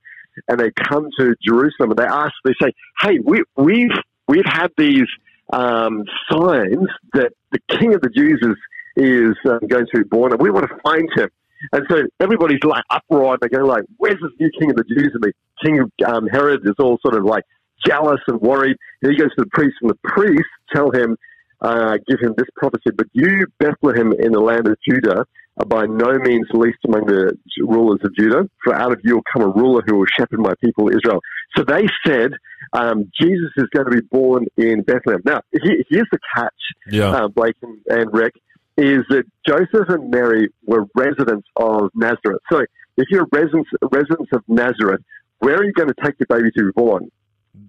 and 0.48 0.60
they 0.60 0.70
come 0.70 1.08
to 1.18 1.34
Jerusalem 1.44 1.90
and 1.90 1.98
they 1.98 2.04
ask, 2.04 2.32
they 2.44 2.54
say, 2.62 2.72
"Hey, 3.00 3.18
we, 3.24 3.42
we've 3.56 3.90
we've 4.28 4.46
had 4.46 4.68
these 4.76 5.06
um, 5.52 6.04
signs 6.30 6.88
that 7.14 7.32
the 7.52 7.58
King 7.78 7.94
of 7.94 8.00
the 8.00 8.10
Jews 8.10 8.38
is 8.42 8.56
is 8.96 9.36
um, 9.46 9.60
going 9.68 9.86
to 9.92 9.98
be 9.98 10.04
born, 10.04 10.32
and 10.32 10.40
we 10.40 10.50
want 10.50 10.68
to 10.68 10.76
find 10.82 11.08
him." 11.14 11.28
And 11.72 11.84
so 11.90 12.02
everybody's 12.20 12.62
like 12.64 12.84
uproar. 12.90 13.38
They 13.40 13.48
go 13.48 13.64
like, 13.64 13.84
"Where's 13.98 14.18
this 14.20 14.32
new 14.38 14.50
King 14.58 14.70
of 14.70 14.76
the 14.76 14.84
Jews?" 14.84 15.10
And 15.14 15.22
the 15.22 15.32
King 15.64 15.80
of 15.80 15.90
um, 16.06 16.26
Herod 16.26 16.60
is 16.64 16.74
all 16.78 16.98
sort 17.02 17.16
of 17.16 17.24
like 17.24 17.44
jealous 17.86 18.20
and 18.28 18.40
worried. 18.40 18.76
And 19.02 19.12
he 19.12 19.18
goes 19.18 19.30
to 19.36 19.44
the 19.44 19.50
priest, 19.52 19.76
and 19.82 19.90
the 19.90 19.98
priests 20.04 20.44
tell 20.74 20.90
him, 20.90 21.16
uh, 21.60 21.98
give 22.08 22.20
him 22.20 22.34
this 22.36 22.48
prophecy. 22.56 22.90
But 22.96 23.06
you, 23.12 23.46
Bethlehem, 23.58 24.12
in 24.18 24.32
the 24.32 24.40
land 24.40 24.66
of 24.66 24.76
Judah, 24.88 25.26
are 25.58 25.66
by 25.66 25.84
no 25.86 26.18
means 26.18 26.46
least 26.52 26.78
among 26.86 27.06
the 27.06 27.36
rulers 27.60 28.00
of 28.04 28.14
Judah, 28.16 28.48
for 28.64 28.74
out 28.74 28.92
of 28.92 29.00
you 29.04 29.16
will 29.16 29.24
come 29.30 29.42
a 29.42 29.48
ruler 29.48 29.82
who 29.86 29.96
will 29.98 30.06
shepherd 30.18 30.40
my 30.40 30.54
people 30.64 30.88
Israel. 30.88 31.20
So 31.56 31.64
they 31.64 31.86
said, 32.06 32.32
um, 32.72 33.10
Jesus 33.20 33.50
is 33.56 33.66
going 33.74 33.86
to 33.86 33.90
be 33.90 34.06
born 34.10 34.46
in 34.56 34.82
Bethlehem. 34.82 35.20
Now, 35.24 35.40
he, 35.52 35.84
here's 35.90 36.08
the 36.12 36.18
catch, 36.34 36.54
Yeah. 36.86 37.10
uh, 37.10 37.28
Blake 37.28 37.56
and, 37.62 37.78
and 37.88 38.12
Rick, 38.12 38.34
is 38.76 39.04
that 39.10 39.24
Joseph 39.46 39.88
and 39.88 40.10
Mary 40.10 40.48
were 40.64 40.86
residents 40.94 41.46
of 41.56 41.90
Nazareth. 41.94 42.40
So 42.50 42.60
if 42.96 43.08
you're 43.10 43.26
residents, 43.32 43.70
residents 43.90 44.30
of 44.32 44.42
Nazareth, 44.48 45.00
where 45.38 45.56
are 45.56 45.64
you 45.64 45.72
going 45.72 45.88
to 45.88 45.94
take 46.04 46.14
your 46.18 46.26
baby 46.28 46.50
to 46.56 46.64
be 46.66 46.72
born? 46.74 47.10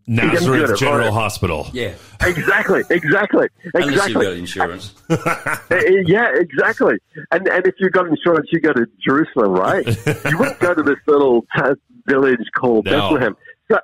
Nazareth 0.08 0.78
General 0.80 1.06
right. 1.06 1.14
Hospital. 1.14 1.68
Yeah, 1.74 1.94
Exactly, 2.22 2.84
exactly, 2.90 3.48
unless 3.74 4.10
you've 4.10 4.22
got 4.22 4.34
insurance. 4.34 4.94
Uh, 5.10 5.80
yeah, 6.06 6.28
exactly. 6.36 6.96
And 7.32 7.48
and 7.48 7.66
if 7.66 7.76
you've 7.80 7.94
got 7.94 8.08
insurance, 8.08 8.48
you 8.52 8.60
go 8.60 8.74
to 8.74 8.86
Jerusalem, 9.06 9.54
right? 9.54 9.86
you 10.30 10.38
wouldn't 10.38 10.60
go 10.60 10.74
to 10.74 10.84
this 10.84 10.98
little 11.08 11.46
village 12.06 12.40
called 12.56 12.86
No. 12.86 12.92
Bethlehem. 12.92 13.38
So, 13.72 13.78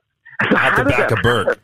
so 0.49 0.57
Out 0.57 0.73
how 0.73 0.83
the 0.83 0.89
back 0.89 1.09
that 1.09 1.17
of 1.17 1.23
Bourke. 1.23 1.59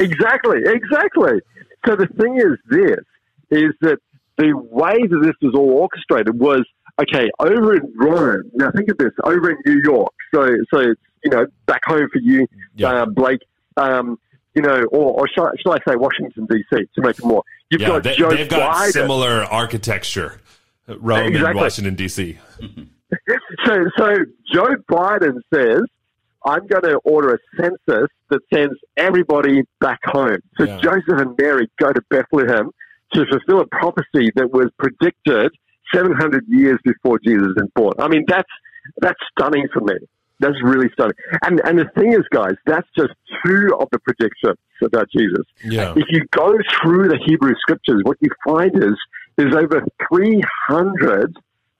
exactly, 0.00 0.58
exactly. 0.64 1.40
So 1.86 1.96
the 1.96 2.06
thing 2.18 2.36
is 2.38 2.58
this, 2.70 3.04
is 3.50 3.74
that 3.82 3.98
the 4.36 4.52
way 4.70 4.96
that 4.98 5.20
this 5.22 5.34
was 5.42 5.54
all 5.54 5.70
orchestrated 5.70 6.38
was, 6.38 6.64
okay, 7.00 7.30
over 7.38 7.74
in 7.76 7.92
Rome, 7.96 8.50
now 8.54 8.70
think 8.76 8.88
of 8.90 8.98
this, 8.98 9.12
over 9.24 9.50
in 9.50 9.56
New 9.66 9.80
York, 9.84 10.12
so, 10.34 10.46
so 10.72 10.80
it's, 10.80 11.00
you 11.24 11.30
know, 11.30 11.46
back 11.66 11.80
home 11.84 12.08
for 12.12 12.18
you, 12.20 12.46
Yeah. 12.76 13.02
uh, 13.02 13.06
Blake, 13.06 13.40
um, 13.76 14.18
you 14.54 14.62
know, 14.62 14.82
or, 14.92 15.20
or 15.20 15.28
should, 15.28 15.44
I, 15.72 15.78
say 15.88 15.96
Washington, 15.96 16.46
D.C., 16.46 16.76
to 16.94 17.02
make 17.02 17.18
it 17.18 17.24
more. 17.24 17.42
You've 17.70 17.80
Yeah, 17.80 17.88
got 17.88 18.02
they, 18.04 18.14
Joe 18.14 18.30
they've 18.30 18.48
got 18.48 18.90
similar 18.90 19.44
architecture. 19.44 20.40
Rome 20.86 21.34
and 21.34 21.56
Washington 21.56 21.94
D.C. 21.94 22.38
So, 23.64 23.84
so 23.96 24.16
Joe 24.52 24.74
Biden 24.90 25.38
says, 25.54 25.82
I'm 26.44 26.66
going 26.66 26.82
to 26.82 26.96
order 27.04 27.34
a 27.34 27.38
census 27.62 28.08
that 28.28 28.40
sends 28.52 28.74
everybody 28.96 29.62
back 29.80 30.00
home. 30.04 30.38
So 30.58 30.64
Yeah. 30.64 30.80
Joseph 30.82 31.20
and 31.20 31.36
Mary 31.40 31.70
go 31.78 31.92
to 31.92 32.02
Bethlehem 32.10 32.70
to 33.12 33.24
fulfill 33.26 33.60
a 33.60 33.66
prophecy 33.66 34.30
that 34.34 34.50
was 34.50 34.70
predicted 34.78 35.52
700 35.94 36.44
years 36.48 36.78
before 36.84 37.18
Jesus 37.24 37.48
was 37.56 37.68
born. 37.74 37.94
I 37.98 38.08
mean, 38.08 38.24
that's, 38.26 38.48
that's 39.00 39.18
stunning 39.36 39.68
for 39.72 39.80
me. 39.80 39.94
That's 40.40 40.56
really 40.62 40.88
stunning. 40.92 41.14
And, 41.44 41.60
and 41.64 41.78
the 41.78 41.88
thing 41.96 42.12
is, 42.12 42.22
guys, 42.30 42.54
that's 42.66 42.88
just 42.96 43.12
two 43.44 43.76
of 43.78 43.88
the 43.92 43.98
predictions 44.00 44.58
about 44.82 45.08
Jesus. 45.16 45.44
Yeah. 45.64 45.94
If 45.96 46.06
you 46.10 46.24
go 46.32 46.54
through 46.82 47.08
the 47.08 47.18
Hebrew 47.24 47.54
scriptures, 47.60 48.00
what 48.04 48.16
you 48.20 48.30
find 48.44 48.74
is 48.76 48.94
there's 49.36 49.54
over 49.54 49.84
300 50.08 51.36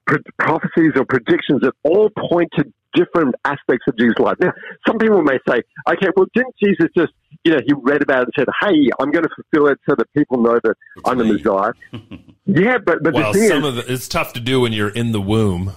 pro- 0.06 0.18
prophecies 0.38 0.92
or 0.96 1.04
predictions 1.04 1.62
that 1.62 1.72
all 1.82 2.10
point 2.30 2.50
to 2.56 2.64
different 2.94 3.34
aspects 3.44 3.84
of 3.88 3.98
Jesus' 3.98 4.18
life. 4.18 4.36
Now, 4.40 4.52
some 4.86 4.98
people 4.98 5.22
may 5.22 5.38
say, 5.48 5.62
okay, 5.88 6.08
well, 6.16 6.26
didn't 6.34 6.54
Jesus 6.62 6.88
just, 6.96 7.12
you 7.44 7.52
know, 7.52 7.60
he 7.66 7.72
read 7.82 8.02
about 8.02 8.22
it 8.22 8.28
and 8.36 8.46
said, 8.46 8.48
hey, 8.62 8.90
I'm 9.00 9.10
going 9.10 9.24
to 9.24 9.30
fulfill 9.34 9.68
it 9.70 9.78
so 9.88 9.94
that 9.96 10.12
people 10.14 10.42
know 10.42 10.58
that 10.62 10.76
It's 10.96 11.08
I'm 11.08 11.18
the. 11.18 11.24
Messiah? 11.24 11.72
yeah, 12.46 12.78
but, 12.78 13.02
but 13.02 13.14
Well, 13.14 13.32
the 13.32 13.38
thing 13.38 13.48
some 13.48 13.64
is, 13.64 13.68
of 13.68 13.74
the, 13.76 13.92
it's 13.92 14.08
tough 14.08 14.32
to 14.34 14.40
do 14.40 14.60
when 14.60 14.72
you're 14.72 14.88
in 14.90 15.12
the 15.12 15.20
womb. 15.20 15.72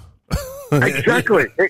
exactly. 0.71 1.45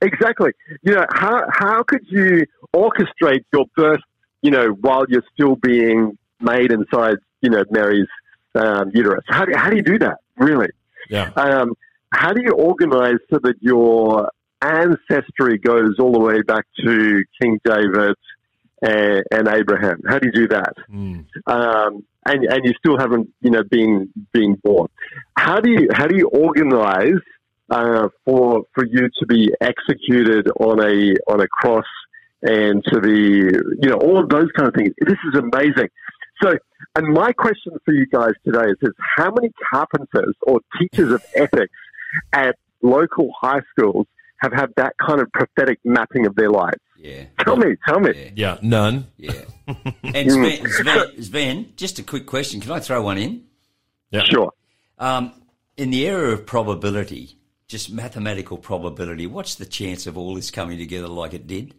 Exactly. 0.00 0.50
You 0.82 0.94
know, 0.94 1.06
how, 1.12 1.44
how 1.52 1.82
could 1.82 2.00
you 2.08 2.46
orchestrate 2.74 3.44
your 3.52 3.66
birth, 3.76 4.00
you 4.42 4.50
know, 4.50 4.68
while 4.80 5.04
you're 5.08 5.22
still 5.32 5.56
being 5.56 6.16
made 6.40 6.72
inside, 6.72 7.18
you 7.42 7.50
know, 7.50 7.62
Mary's 7.70 8.08
um, 8.54 8.90
uterus? 8.94 9.22
How 9.28 9.44
do, 9.44 9.52
how 9.54 9.68
do 9.70 9.76
you 9.76 9.82
do 9.82 9.98
that, 9.98 10.16
really? 10.38 10.68
Yeah. 11.10 11.30
Um, 11.36 11.74
how 12.12 12.32
do 12.32 12.42
you 12.42 12.52
organize 12.52 13.18
so 13.30 13.38
that 13.42 13.56
your 13.60 14.30
ancestry 14.62 15.58
goes 15.58 15.96
all 15.98 16.12
the 16.12 16.20
way 16.20 16.42
back 16.42 16.64
to 16.84 17.22
King 17.40 17.58
David 17.64 18.16
and, 18.82 19.22
and 19.30 19.48
Abraham? 19.48 20.00
How 20.08 20.18
do 20.18 20.28
you 20.28 20.32
do 20.32 20.48
that? 20.48 20.74
Mm. 20.90 21.26
um, 21.46 22.04
and 22.26 22.44
and 22.44 22.64
you 22.64 22.72
still 22.78 22.98
haven't 22.98 23.28
you 23.40 23.50
know 23.50 23.62
been 23.70 24.12
being 24.32 24.56
born. 24.62 24.88
How 25.38 25.60
do 25.60 25.70
you 25.70 25.88
how 25.92 26.06
do 26.06 26.16
you 26.16 26.28
organize 26.28 27.22
uh, 27.70 28.08
for 28.24 28.64
for 28.74 28.84
you 28.84 29.08
to 29.20 29.26
be 29.26 29.52
executed 29.60 30.48
on 30.60 30.80
a 30.80 31.14
on 31.32 31.40
a 31.40 31.48
cross 31.48 31.86
and 32.42 32.84
to 32.92 33.00
be 33.00 33.10
you 33.10 33.88
know 33.88 33.96
all 33.96 34.18
of 34.18 34.28
those 34.28 34.48
kind 34.56 34.68
of 34.68 34.74
things? 34.74 34.92
This 35.00 35.18
is 35.32 35.38
amazing. 35.38 35.88
So, 36.42 36.52
and 36.96 37.14
my 37.14 37.32
question 37.32 37.72
for 37.84 37.94
you 37.94 38.06
guys 38.06 38.32
today 38.44 38.70
is: 38.70 38.76
is 38.82 38.94
how 39.16 39.30
many 39.30 39.52
carpenters 39.72 40.34
or 40.42 40.60
teachers 40.78 41.12
of 41.12 41.24
ethics 41.34 41.72
at 42.32 42.56
local 42.82 43.30
high 43.40 43.62
schools 43.70 44.06
have 44.50 44.60
had 44.60 44.72
that 44.76 44.94
kind 45.04 45.20
of 45.20 45.30
prophetic 45.32 45.78
mapping 45.84 46.26
of 46.26 46.34
their 46.36 46.50
lives? 46.50 46.78
Yeah. 46.98 47.24
Tell 47.40 47.56
me, 47.56 47.76
tell 47.86 48.00
me. 48.00 48.12
Yeah. 48.14 48.30
Yeah. 48.34 48.58
None. 48.62 49.06
Yeah. 49.16 49.32
And 50.14 50.30
Sven, 50.30 50.70
Sven, 50.70 51.22
Sven, 51.22 51.72
just 51.76 51.98
a 51.98 52.02
quick 52.04 52.26
question. 52.26 52.60
Can 52.60 52.70
I 52.70 52.78
throw 52.78 53.02
one 53.02 53.18
in? 53.18 53.42
Yeah. 54.10 54.22
Sure. 54.22 54.52
Um, 54.98 55.32
in 55.76 55.90
the 55.90 56.06
area 56.06 56.32
of 56.32 56.46
probability, 56.46 57.36
just 57.68 57.90
mathematical 57.90 58.58
probability, 58.58 59.26
what's 59.26 59.56
the 59.56 59.66
chance 59.66 60.06
of 60.06 60.16
all 60.16 60.34
this 60.34 60.50
coming 60.50 60.78
together 60.78 61.08
like 61.08 61.34
it 61.34 61.46
did? 61.46 61.74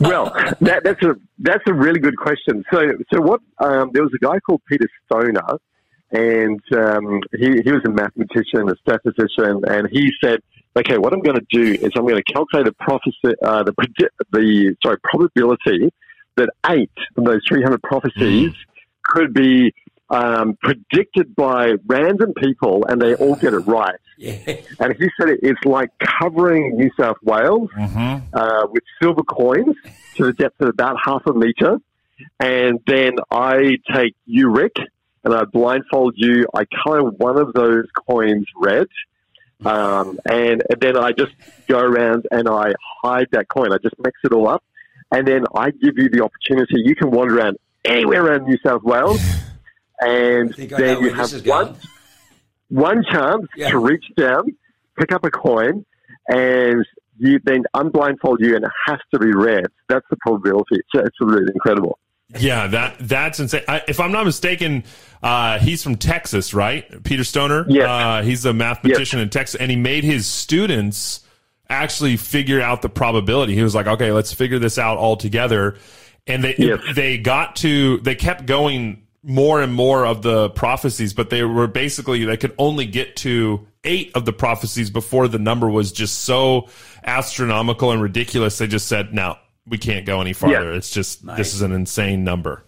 Well, 0.00 0.32
that, 0.60 0.82
that's 0.84 1.02
a 1.02 1.14
that's 1.38 1.62
a 1.66 1.74
really 1.74 2.00
good 2.00 2.16
question. 2.16 2.64
So, 2.72 2.80
so 3.12 3.20
what? 3.20 3.40
Um, 3.58 3.90
there 3.92 4.02
was 4.02 4.12
a 4.14 4.24
guy 4.24 4.38
called 4.40 4.62
Peter 4.66 4.88
Stoner, 5.04 5.58
and 6.10 6.60
um, 6.74 7.20
he 7.38 7.60
he 7.62 7.72
was 7.72 7.82
a 7.84 7.90
mathematician, 7.90 8.68
a 8.68 8.76
statistician, 8.76 9.62
and 9.68 9.88
he 9.90 10.10
said, 10.22 10.40
"Okay, 10.76 10.98
what 10.98 11.12
I'm 11.12 11.20
going 11.20 11.36
to 11.36 11.46
do 11.50 11.72
is 11.72 11.92
I'm 11.96 12.06
going 12.06 12.22
to 12.22 12.32
calculate 12.32 12.66
the 12.66 12.72
prophecy, 12.72 13.34
uh, 13.44 13.62
the 13.62 13.72
the 14.32 14.76
sorry 14.82 14.98
probability 15.02 15.92
that 16.36 16.48
eight 16.70 16.90
of 17.16 17.24
those 17.24 17.40
300 17.48 17.82
prophecies 17.82 18.52
could 19.04 19.34
be." 19.34 19.72
Um, 20.10 20.58
predicted 20.60 21.34
by 21.34 21.72
random 21.86 22.34
people, 22.34 22.84
and 22.86 23.00
they 23.00 23.14
all 23.14 23.34
get 23.34 23.54
it 23.54 23.58
right. 23.66 23.98
Yeah. 24.18 24.56
And 24.78 24.94
he 24.98 25.08
said 25.18 25.30
it, 25.30 25.40
it's 25.42 25.64
like 25.64 25.88
covering 26.20 26.76
New 26.76 26.90
South 27.00 27.16
Wales 27.22 27.70
uh, 28.34 28.66
with 28.70 28.82
silver 29.00 29.22
coins 29.22 29.74
to 30.16 30.26
the 30.26 30.32
depth 30.34 30.60
of 30.60 30.68
about 30.68 30.96
half 31.02 31.22
a 31.26 31.32
meter. 31.32 31.78
And 32.38 32.80
then 32.86 33.12
I 33.30 33.78
take 33.92 34.14
you, 34.26 34.50
Rick, 34.50 34.76
and 35.24 35.34
I 35.34 35.44
blindfold 35.44 36.14
you. 36.16 36.46
I 36.54 36.64
color 36.84 37.02
one 37.02 37.38
of 37.38 37.52
those 37.54 37.86
coins 38.08 38.46
red. 38.56 38.86
Um, 39.66 40.18
and, 40.28 40.62
then 40.80 40.96
I 40.96 41.12
just 41.12 41.32
go 41.68 41.78
around 41.78 42.26
and 42.30 42.48
I 42.48 42.72
hide 43.02 43.28
that 43.32 43.48
coin. 43.48 43.72
I 43.72 43.78
just 43.82 43.94
mix 43.98 44.18
it 44.24 44.32
all 44.32 44.48
up. 44.48 44.64
And 45.10 45.26
then 45.26 45.44
I 45.54 45.70
give 45.70 45.98
you 45.98 46.08
the 46.08 46.24
opportunity. 46.24 46.74
You 46.76 46.96
can 46.96 47.10
wander 47.10 47.38
around 47.38 47.58
anywhere 47.84 48.24
around 48.26 48.44
New 48.44 48.58
South 48.64 48.82
Wales. 48.82 49.20
And 50.00 50.52
then 50.54 51.00
you 51.02 51.12
have 51.12 51.46
one 51.46 51.76
one 52.68 53.04
chance 53.04 53.46
Yeah. 53.56 53.70
to 53.70 53.78
reach 53.78 54.04
down, 54.16 54.56
pick 54.98 55.12
up 55.12 55.24
a 55.24 55.30
coin, 55.30 55.84
and 56.28 56.84
you 57.18 57.38
then 57.44 57.64
unblindfold 57.76 58.38
you, 58.40 58.56
and 58.56 58.64
it 58.64 58.70
has 58.86 58.98
to 59.12 59.20
be 59.20 59.32
red. 59.32 59.66
That's 59.88 60.06
the 60.10 60.16
probability. 60.16 60.76
It's, 60.76 60.88
it's 60.94 61.16
really 61.20 61.52
incredible. 61.54 61.98
Yeah, 62.38 62.66
that 62.68 62.96
that's 63.00 63.40
insane. 63.40 63.62
I, 63.68 63.82
if 63.88 64.00
I'm 64.00 64.12
not 64.12 64.24
mistaken, 64.24 64.84
uh, 65.22 65.58
he's 65.58 65.82
from 65.82 65.96
Texas, 65.96 66.54
right? 66.54 67.02
Peter 67.04 67.24
Stoner. 67.24 67.66
Yes. 67.68 67.86
Uh, 67.88 68.22
he's 68.22 68.44
a 68.44 68.52
mathematician 68.52 69.20
in 69.20 69.30
Texas, 69.30 69.60
and 69.60 69.70
he 69.70 69.76
made 69.76 70.04
his 70.04 70.26
students 70.26 71.20
actually 71.68 72.16
figure 72.16 72.60
out 72.60 72.82
the 72.82 72.88
probability. 72.88 73.54
He 73.54 73.62
was 73.62 73.74
like, 73.74 73.86
"Okay, 73.86 74.12
let's 74.12 74.32
figure 74.32 74.58
this 74.58 74.78
out 74.78 74.98
all 74.98 75.16
together," 75.16 75.76
and 76.26 76.42
they 76.42 76.54
Yes. 76.58 76.80
they 76.94 77.18
got 77.18 77.56
to 77.56 77.98
they 77.98 78.14
kept 78.14 78.46
going 78.46 79.02
more 79.22 79.62
and 79.62 79.72
more 79.72 80.04
of 80.04 80.22
the 80.22 80.50
prophecies, 80.50 81.14
but 81.14 81.30
they 81.30 81.42
were 81.44 81.66
basically 81.68 82.24
they 82.24 82.36
could 82.36 82.54
only 82.58 82.86
get 82.86 83.14
to 83.16 83.66
eight 83.84 84.10
of 84.14 84.24
the 84.24 84.32
prophecies 84.32 84.90
before 84.90 85.28
the 85.28 85.38
number 85.38 85.68
was 85.68 85.92
just 85.92 86.20
so 86.20 86.68
astronomical 87.04 87.92
and 87.92 88.02
ridiculous. 88.02 88.58
They 88.58 88.66
just 88.66 88.86
said, 88.88 89.12
"No, 89.14 89.36
we 89.66 89.78
can't 89.78 90.06
go 90.06 90.20
any 90.20 90.32
farther. 90.32 90.72
Yeah. 90.72 90.76
It's 90.76 90.90
just 90.90 91.26
this 91.36 91.54
is 91.54 91.62
an 91.62 91.72
insane 91.72 92.24
number." 92.24 92.64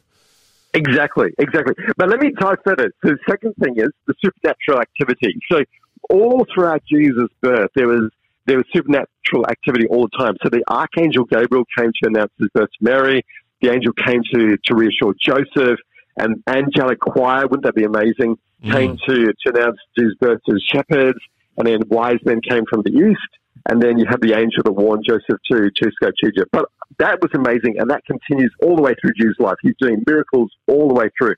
Exactly, 0.74 1.28
exactly. 1.38 1.74
But 1.96 2.09
let 2.09 2.20
me 2.20 2.33
dive 2.38 2.59
further. 2.64 2.92
So 3.04 3.12
the 3.12 3.18
second 3.28 3.54
thing 3.62 3.74
is 3.76 3.90
the 4.07 4.14
supernatural 4.24 4.80
activity. 4.80 5.38
So 5.50 5.62
all 6.11 6.44
throughout 6.52 6.83
Jesus' 6.85 7.30
birth, 7.40 7.70
there 7.76 7.87
was 7.87 8.11
there 8.46 8.57
was 8.57 8.66
supernatural 8.74 9.46
activity 9.48 9.87
all 9.87 10.09
the 10.09 10.18
time. 10.18 10.35
So 10.42 10.50
the 10.50 10.64
archangel 10.68 11.24
Gabriel 11.24 11.64
came 11.78 11.92
to 12.02 12.09
announce 12.09 12.33
his 12.38 12.48
birth 12.52 12.68
to 12.78 12.85
Mary. 12.85 13.24
The 13.62 13.70
angel 13.70 13.92
came 13.92 14.22
to 14.35 14.57
to 14.64 14.74
reassure 14.74 15.14
Joseph. 15.20 15.78
And 16.16 16.42
angelic 16.46 17.00
choir, 17.00 17.46
wouldn't 17.46 17.64
that 17.64 17.74
be 17.74 17.85
amazing? 17.85 18.37
Came 18.62 18.96
mm. 18.96 19.00
to 19.07 19.33
to 19.33 19.54
announce 19.54 19.78
his 19.96 20.14
birth 20.20 20.40
to 20.46 20.54
the 20.54 20.61
shepherds. 20.72 21.18
And 21.57 21.68
then 21.68 21.83
wise 21.88 22.18
men 22.24 22.40
came 22.40 22.64
from 22.68 22.83
the 22.83 22.90
east. 22.90 23.20
And 23.68 23.83
then 23.83 23.98
you 23.98 24.05
have 24.09 24.20
the 24.20 24.35
angel 24.35 24.62
that 24.64 24.72
warned 24.72 25.05
Joseph 25.09 25.40
to, 25.50 25.70
to 25.70 25.88
escape 25.88 26.14
to 26.22 26.29
Egypt. 26.29 26.50
But 26.53 26.66
that 26.98 27.20
was 27.22 27.31
amazing, 27.35 27.77
and 27.79 27.90
that 27.90 28.03
continues 28.05 28.53
all 28.62 28.77
the 28.77 28.83
way 28.83 28.94
through 29.00 29.12
Jesus' 29.18 29.37
life. 29.38 29.57
He's 29.62 29.74
doing 29.81 30.03
miracles 30.07 30.50
all 30.66 30.88
the 30.88 30.94
way 30.94 31.09
through. 31.18 31.35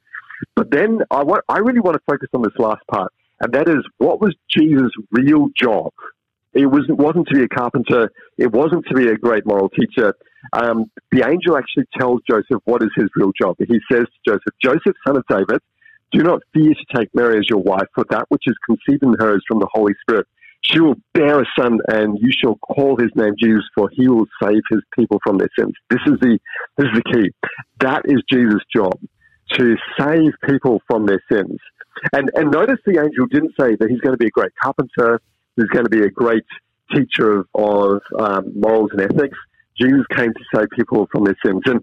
But 0.55 0.71
then 0.71 1.01
I, 1.11 1.23
want, 1.23 1.45
I 1.49 1.59
really 1.59 1.81
want 1.81 1.95
to 1.95 2.03
focus 2.07 2.29
on 2.35 2.43
this 2.43 2.53
last 2.59 2.83
part. 2.91 3.13
and 3.41 3.53
that 3.53 3.69
is 3.69 3.79
what 3.99 4.21
was 4.21 4.35
Jesus' 4.51 4.93
real 5.11 5.49
job? 5.57 5.93
It 6.53 6.67
was, 6.67 6.85
wasn't 6.89 7.29
to 7.29 7.35
be 7.35 7.43
a 7.43 7.49
carpenter. 7.49 8.11
It 8.39 8.51
wasn't 8.51 8.87
to 8.87 8.95
be 8.95 9.09
a 9.09 9.17
great 9.17 9.47
moral 9.47 9.69
teacher. 9.69 10.15
Um, 10.53 10.91
the 11.13 11.29
angel 11.29 11.57
actually 11.57 11.85
tells 11.99 12.23
Joseph 12.29 12.63
what 12.65 12.83
is 12.83 12.91
his 12.97 13.09
real 13.15 13.33
job. 13.41 13.57
He 13.59 13.79
says 13.91 14.07
to 14.07 14.19
Joseph, 14.27 14.55
Joseph, 14.63 14.97
son 15.07 15.17
of 15.17 15.25
David, 15.29 15.61
do 16.13 16.23
not 16.23 16.41
fear 16.55 16.73
to 16.73 16.99
take 16.99 17.15
Mary 17.15 17.39
as 17.39 17.45
your 17.51 17.61
wife, 17.61 17.89
for 17.95 18.05
that 18.11 18.25
which 18.29 18.45
is 18.47 18.55
conceived 18.65 19.03
in 19.03 19.15
her 19.19 19.37
is 19.37 19.43
from 19.47 19.59
the 19.59 19.69
Holy 19.73 19.93
Spirit. 20.01 20.27
She 20.71 20.81
will 20.81 20.97
bear 21.15 21.41
a 21.41 21.45
son, 21.59 21.79
and 21.89 22.19
you 22.21 22.31
shall 22.33 22.57
call 22.57 22.97
his 22.97 23.11
name 23.15 23.35
Jesus, 23.41 23.65
for 23.75 23.89
he 23.93 24.09
will 24.09 24.27
save 24.43 24.63
his 24.69 24.81
people 24.99 25.21
from 25.25 25.39
their 25.39 25.49
sins. 25.59 25.73
This 25.91 26.01
is 26.07 26.19
the 26.21 26.39
this 26.77 26.87
is 26.87 26.95
the 26.95 27.13
key. 27.13 27.31
That 27.81 28.03
is 28.07 28.23
Jesus' 28.31 28.63
job 28.75 28.99
to 29.53 29.77
save 29.99 30.33
people 30.49 30.83
from 30.89 31.07
their 31.07 31.23
sins. 31.31 31.59
And 32.13 32.31
and 32.35 32.51
notice 32.51 32.79
the 32.85 33.01
angel 33.01 33.27
didn't 33.27 33.53
say 33.59 33.77
that 33.77 33.89
he's 33.89 34.01
going 34.01 34.15
to 34.15 34.19
be 34.19 34.27
a 34.27 34.31
great 34.31 34.53
carpenter, 34.61 35.21
he's 35.57 35.67
going 35.67 35.85
to 35.85 35.91
be 35.91 36.03
a 36.03 36.11
great 36.11 36.45
teacher 36.93 37.41
of, 37.41 37.47
of 37.55 38.01
um, 38.19 38.53
morals 38.59 38.91
and 38.93 39.01
ethics. 39.03 39.39
Jesus 39.81 40.05
came 40.17 40.33
to 40.33 40.45
save 40.55 40.69
people 40.77 41.09
from 41.13 41.25
their 41.25 41.37
sins, 41.45 41.63
and 41.67 41.81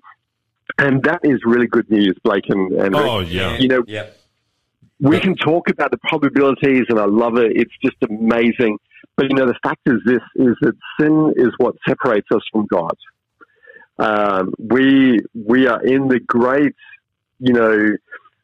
and 0.77 1.03
that 1.03 1.21
is 1.23 1.39
really 1.45 1.67
good 1.67 1.89
news, 1.89 2.15
Blake 2.23 2.45
and, 2.49 2.73
and 2.73 2.95
oh 2.95 3.19
yeah, 3.19 3.57
you 3.59 3.67
know. 3.67 3.83
Yep. 3.87 4.17
We 4.99 5.19
can 5.19 5.35
talk 5.35 5.69
about 5.69 5.91
the 5.91 5.97
probabilities, 6.07 6.85
and 6.89 6.99
I 6.99 7.05
love 7.05 7.37
it. 7.37 7.53
It's 7.55 7.73
just 7.83 7.97
amazing. 8.09 8.77
But 9.15 9.29
you 9.29 9.35
know, 9.35 9.45
the 9.45 9.57
fact 9.63 9.81
is 9.85 9.95
this: 10.05 10.21
is 10.35 10.55
that 10.61 10.73
sin 10.99 11.33
is 11.35 11.49
what 11.57 11.75
separates 11.87 12.27
us 12.33 12.41
from 12.51 12.67
God. 12.67 12.95
Um, 13.99 14.53
we 14.57 15.19
we 15.33 15.67
are 15.67 15.83
in 15.85 16.07
the 16.07 16.19
great, 16.19 16.75
you 17.39 17.53
know, 17.53 17.95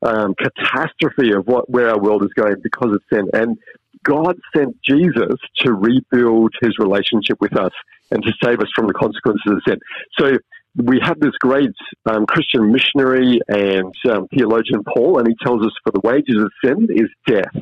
um, 0.02 0.36
catastrophe 0.36 1.32
of 1.34 1.48
what 1.48 1.70
where 1.70 1.90
our 1.90 2.00
world 2.00 2.24
is 2.24 2.32
going 2.36 2.56
because 2.62 2.94
of 2.94 3.02
sin, 3.12 3.28
and 3.34 3.58
God 4.04 4.38
sent 4.56 4.82
Jesus 4.82 5.36
to 5.60 5.74
rebuild 5.74 6.54
His 6.62 6.74
relationship 6.80 7.40
with 7.42 7.58
us 7.58 7.72
and 8.12 8.24
to 8.24 8.32
save 8.44 8.60
us 8.60 8.70
from 8.76 8.88
the 8.88 8.94
consequences 8.94 9.52
of 9.52 9.62
sin. 9.68 9.80
So 10.18 10.38
we 10.76 11.00
have 11.02 11.20
this 11.20 11.36
great 11.40 11.76
um, 12.06 12.26
Christian 12.26 12.72
missionary 12.72 13.40
and 13.48 13.94
um, 14.10 14.28
theologian 14.28 14.84
Paul, 14.84 15.20
and 15.20 15.28
he 15.28 15.36
tells 15.44 15.66
us, 15.66 15.72
"For 15.84 15.92
the 15.92 16.02
wages 16.04 16.42
of 16.42 16.52
sin 16.64 16.88
is 16.90 17.10
death, 17.28 17.62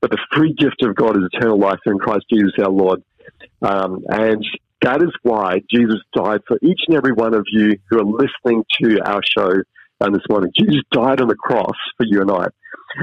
but 0.00 0.10
the 0.10 0.18
free 0.32 0.52
gift 0.52 0.82
of 0.82 0.94
God 0.94 1.16
is 1.16 1.28
eternal 1.32 1.58
life 1.58 1.80
in 1.86 1.98
Christ 1.98 2.24
Jesus 2.32 2.52
our 2.58 2.70
Lord." 2.70 3.02
Um, 3.62 4.04
and 4.08 4.44
that 4.82 5.02
is 5.02 5.10
why 5.22 5.62
Jesus 5.72 6.00
died 6.14 6.40
for 6.46 6.58
each 6.62 6.80
and 6.88 6.96
every 6.96 7.12
one 7.12 7.34
of 7.34 7.46
you 7.50 7.78
who 7.88 7.98
are 7.98 8.04
listening 8.04 8.64
to 8.82 9.00
our 9.04 9.22
show 9.22 9.62
um, 10.00 10.12
this 10.12 10.22
morning. 10.28 10.52
Jesus 10.56 10.82
died 10.92 11.20
on 11.20 11.28
the 11.28 11.36
cross 11.36 11.76
for 11.96 12.04
you 12.04 12.20
and 12.20 12.30
I, 12.30 12.46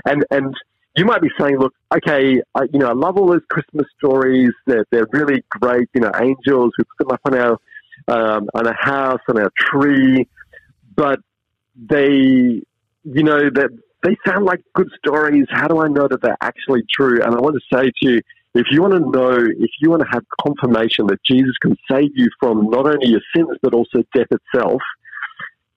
and 0.06 0.26
and 0.30 0.56
you 0.96 1.06
might 1.06 1.22
be 1.22 1.30
saying, 1.40 1.58
look, 1.58 1.74
okay, 1.96 2.42
I, 2.54 2.64
you 2.72 2.80
know, 2.80 2.88
I 2.88 2.94
love 2.94 3.18
all 3.18 3.28
those 3.28 3.46
Christmas 3.50 3.86
stories. 3.98 4.52
They're, 4.66 4.86
they're 4.92 5.08
really 5.12 5.44
great. 5.50 5.88
You 5.94 6.02
know, 6.02 6.12
angels, 6.20 6.74
we 6.78 6.84
put 6.84 6.98
them 7.00 7.12
up 7.12 7.22
on 7.26 7.36
our, 7.36 7.58
um, 8.08 8.50
on 8.54 8.68
a 8.68 8.74
house, 8.74 9.22
on 9.28 9.38
a 9.38 9.50
tree, 9.58 10.28
but 10.96 11.20
they, 11.76 12.62
you 13.04 13.24
know, 13.24 13.50
that 13.50 13.70
they 14.04 14.18
sound 14.26 14.46
like 14.46 14.62
good 14.74 14.90
stories. 14.98 15.46
How 15.50 15.68
do 15.68 15.80
I 15.80 15.88
know 15.88 16.08
that 16.08 16.22
they're 16.22 16.38
actually 16.42 16.84
true? 16.92 17.22
And 17.22 17.36
I 17.36 17.40
want 17.40 17.56
to 17.56 17.78
say 17.78 17.92
to 18.02 18.12
you, 18.12 18.22
if 18.54 18.66
you 18.70 18.82
want 18.82 18.94
to 18.94 19.00
know, 19.00 19.38
if 19.38 19.72
you 19.80 19.90
want 19.90 20.02
to 20.02 20.10
have 20.12 20.24
confirmation 20.42 21.08
that 21.08 21.24
Jesus 21.24 21.54
can 21.62 21.78
save 21.90 22.12
you 22.16 22.30
from 22.40 22.70
not 22.70 22.86
only 22.86 23.08
your 23.08 23.22
sins, 23.36 23.58
but 23.62 23.74
also 23.74 24.04
death 24.14 24.28
itself, 24.32 24.82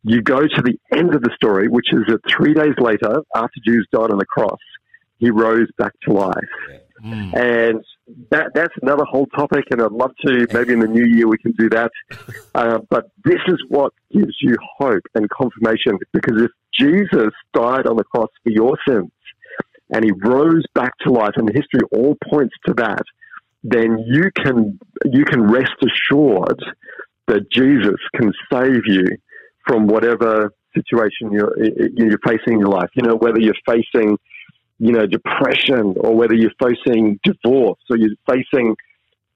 you 0.02 0.20
go 0.20 0.40
to 0.40 0.62
the 0.62 0.78
end 0.92 1.14
of 1.14 1.22
the 1.22 1.30
story, 1.34 1.68
which 1.68 1.92
is 1.92 2.02
that 2.08 2.20
three 2.36 2.52
days 2.52 2.74
later, 2.78 3.22
after 3.34 3.60
Jesus 3.64 3.86
died 3.92 4.10
on 4.10 4.18
the 4.18 4.26
cross, 4.26 4.58
he 5.18 5.30
rose 5.30 5.68
back 5.78 5.92
to 6.02 6.12
life. 6.12 6.34
Mm. 7.02 7.34
And 7.34 7.84
that, 8.30 8.52
that's 8.54 8.74
another 8.82 9.04
whole 9.04 9.26
topic, 9.26 9.64
and 9.70 9.82
I'd 9.82 9.92
love 9.92 10.12
to, 10.26 10.46
maybe 10.52 10.72
in 10.72 10.80
the 10.80 10.86
new 10.86 11.04
year 11.04 11.26
we 11.28 11.38
can 11.38 11.52
do 11.52 11.68
that. 11.70 11.90
Uh, 12.56 12.78
but 12.88 13.10
this 13.24 13.40
is 13.48 13.56
what 13.68 13.92
gives 14.12 14.36
you 14.40 14.54
hope 14.78 15.02
and 15.16 15.28
confirmation, 15.28 15.98
because 16.12 16.40
if 16.40 16.52
Jesus 16.72 17.32
died 17.52 17.84
on 17.88 17.96
the 17.96 18.04
cross 18.04 18.28
for 18.44 18.50
your 18.50 18.78
sins, 18.88 19.10
and 19.90 20.04
he 20.04 20.12
rose 20.24 20.62
back 20.72 20.92
to 20.98 21.10
life, 21.10 21.32
and 21.34 21.48
history 21.48 21.80
all 21.92 22.16
points 22.30 22.54
to 22.66 22.74
that, 22.74 23.02
then 23.64 23.98
you 24.06 24.30
can, 24.36 24.78
you 25.04 25.24
can 25.24 25.42
rest 25.42 25.74
assured 25.82 26.64
that 27.26 27.50
Jesus 27.50 27.96
can 28.14 28.32
save 28.52 28.82
you 28.86 29.04
from 29.66 29.88
whatever 29.88 30.52
situation 30.74 31.32
you're, 31.32 31.54
you're 31.96 32.18
facing 32.24 32.54
in 32.54 32.60
your 32.60 32.68
life. 32.68 32.90
You 32.94 33.02
know, 33.02 33.16
whether 33.16 33.40
you're 33.40 33.54
facing 33.66 34.16
you 34.84 34.92
know, 34.92 35.06
depression 35.06 35.94
or 35.96 36.14
whether 36.14 36.34
you're 36.34 36.50
facing 36.62 37.18
divorce 37.24 37.80
or 37.88 37.96
you're 37.96 38.10
facing 38.28 38.76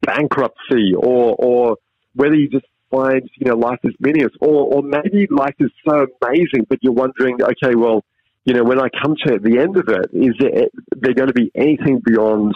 bankruptcy 0.03 0.93
or, 0.95 1.37
or 1.39 1.77
whether 2.15 2.35
you 2.35 2.51
just 2.51 2.67
find, 2.91 3.23
you 3.39 3.47
know, 3.47 3.57
life 3.57 3.79
is 3.83 3.95
meaningless 3.99 4.35
or, 4.43 4.75
or 4.75 4.83
maybe 4.83 5.27
life 5.31 5.55
is 5.59 5.71
so 5.89 6.07
amazing, 6.23 6.67
but 6.69 6.79
you're 6.83 6.93
wondering, 6.93 7.39
okay, 7.43 7.75
well, 7.75 8.05
you 8.45 8.53
know, 8.53 8.63
when 8.63 8.79
I 8.79 8.89
come 9.03 9.15
to 9.25 9.39
the 9.39 9.59
end 9.59 9.79
of 9.79 9.89
it, 9.89 10.11
is 10.13 10.35
there, 10.39 10.67
there 10.91 11.15
going 11.15 11.29
to 11.29 11.33
be 11.33 11.51
anything 11.55 12.03
beyond 12.05 12.53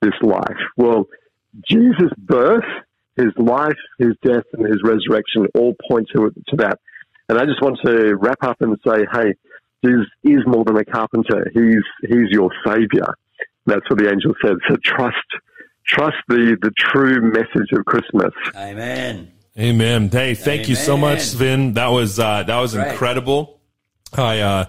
this 0.00 0.14
life? 0.22 0.62
Well, 0.76 1.08
Jesus' 1.68 2.12
birth, 2.18 2.70
his 3.16 3.32
life, 3.36 3.80
his 3.98 4.14
death, 4.24 4.44
and 4.52 4.64
his 4.64 4.80
resurrection 4.84 5.48
all 5.56 5.74
point 5.90 6.06
to, 6.14 6.30
to 6.50 6.56
that. 6.58 6.78
And 7.28 7.36
I 7.36 7.46
just 7.46 7.60
want 7.60 7.80
to 7.84 8.14
wrap 8.14 8.44
up 8.44 8.58
and 8.60 8.76
say, 8.86 9.06
hey, 9.12 9.34
is 9.82 10.06
is 10.24 10.40
more 10.46 10.64
than 10.64 10.76
a 10.76 10.84
carpenter. 10.84 11.50
He's 11.54 11.84
he's 12.08 12.30
your 12.30 12.50
savior. 12.66 13.14
That's 13.66 13.88
what 13.88 13.98
the 13.98 14.10
angel 14.10 14.34
said. 14.44 14.56
So 14.68 14.76
trust 14.82 15.16
trust 15.86 16.16
the 16.28 16.56
the 16.60 16.70
true 16.78 17.20
message 17.32 17.72
of 17.72 17.84
Christmas. 17.84 18.32
Amen. 18.56 19.32
Amen. 19.58 20.08
Hey, 20.08 20.34
thank 20.34 20.60
Amen. 20.60 20.70
you 20.70 20.76
so 20.76 20.96
much, 20.96 21.20
Sven. 21.20 21.72
That 21.74 21.88
was 21.88 22.18
uh, 22.18 22.44
that 22.44 22.58
was 22.60 22.74
Great. 22.74 22.92
incredible. 22.92 23.60
I 24.16 24.40
uh, 24.40 24.64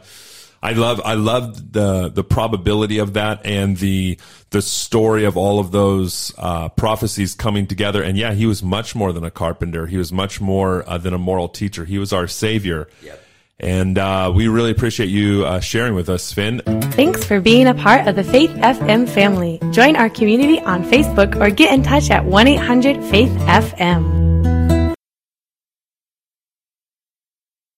I 0.61 0.73
love 0.73 1.01
I 1.05 1.13
love 1.13 1.71
the 1.71 2.09
the 2.09 2.23
probability 2.23 2.97
of 2.97 3.13
that 3.13 3.45
and 3.45 3.77
the 3.77 4.19
the 4.49 4.61
story 4.61 5.23
of 5.23 5.37
all 5.37 5.59
of 5.59 5.71
those 5.71 6.33
uh, 6.37 6.69
prophecies 6.69 7.35
coming 7.35 7.67
together. 7.67 8.01
And 8.03 8.17
yeah, 8.17 8.33
he 8.33 8.45
was 8.45 8.61
much 8.63 8.95
more 8.95 9.13
than 9.13 9.23
a 9.23 9.31
carpenter. 9.31 9.87
He 9.87 9.97
was 9.97 10.11
much 10.11 10.41
more 10.41 10.83
uh, 10.89 10.97
than 10.97 11.13
a 11.13 11.17
moral 11.19 11.47
teacher. 11.49 11.85
He 11.85 11.97
was 11.97 12.11
our 12.11 12.27
savior. 12.27 12.89
Yep. 13.01 13.23
And 13.59 13.97
uh, 13.97 14.31
we 14.33 14.47
really 14.47 14.71
appreciate 14.71 15.09
you 15.09 15.45
uh, 15.45 15.59
sharing 15.59 15.93
with 15.93 16.09
us, 16.09 16.31
Finn. 16.31 16.61
Thanks 16.93 17.23
for 17.23 17.41
being 17.41 17.67
a 17.67 17.73
part 17.73 18.07
of 18.07 18.15
the 18.15 18.23
Faith 18.23 18.51
FM 18.51 19.07
family. 19.07 19.59
Join 19.71 19.95
our 19.95 20.09
community 20.09 20.59
on 20.61 20.83
Facebook 20.83 21.39
or 21.39 21.49
get 21.49 21.73
in 21.73 21.83
touch 21.83 22.09
at 22.09 22.25
1 22.25 22.47
800 22.47 23.03
Faith 23.05 23.31
FM. 23.31 24.38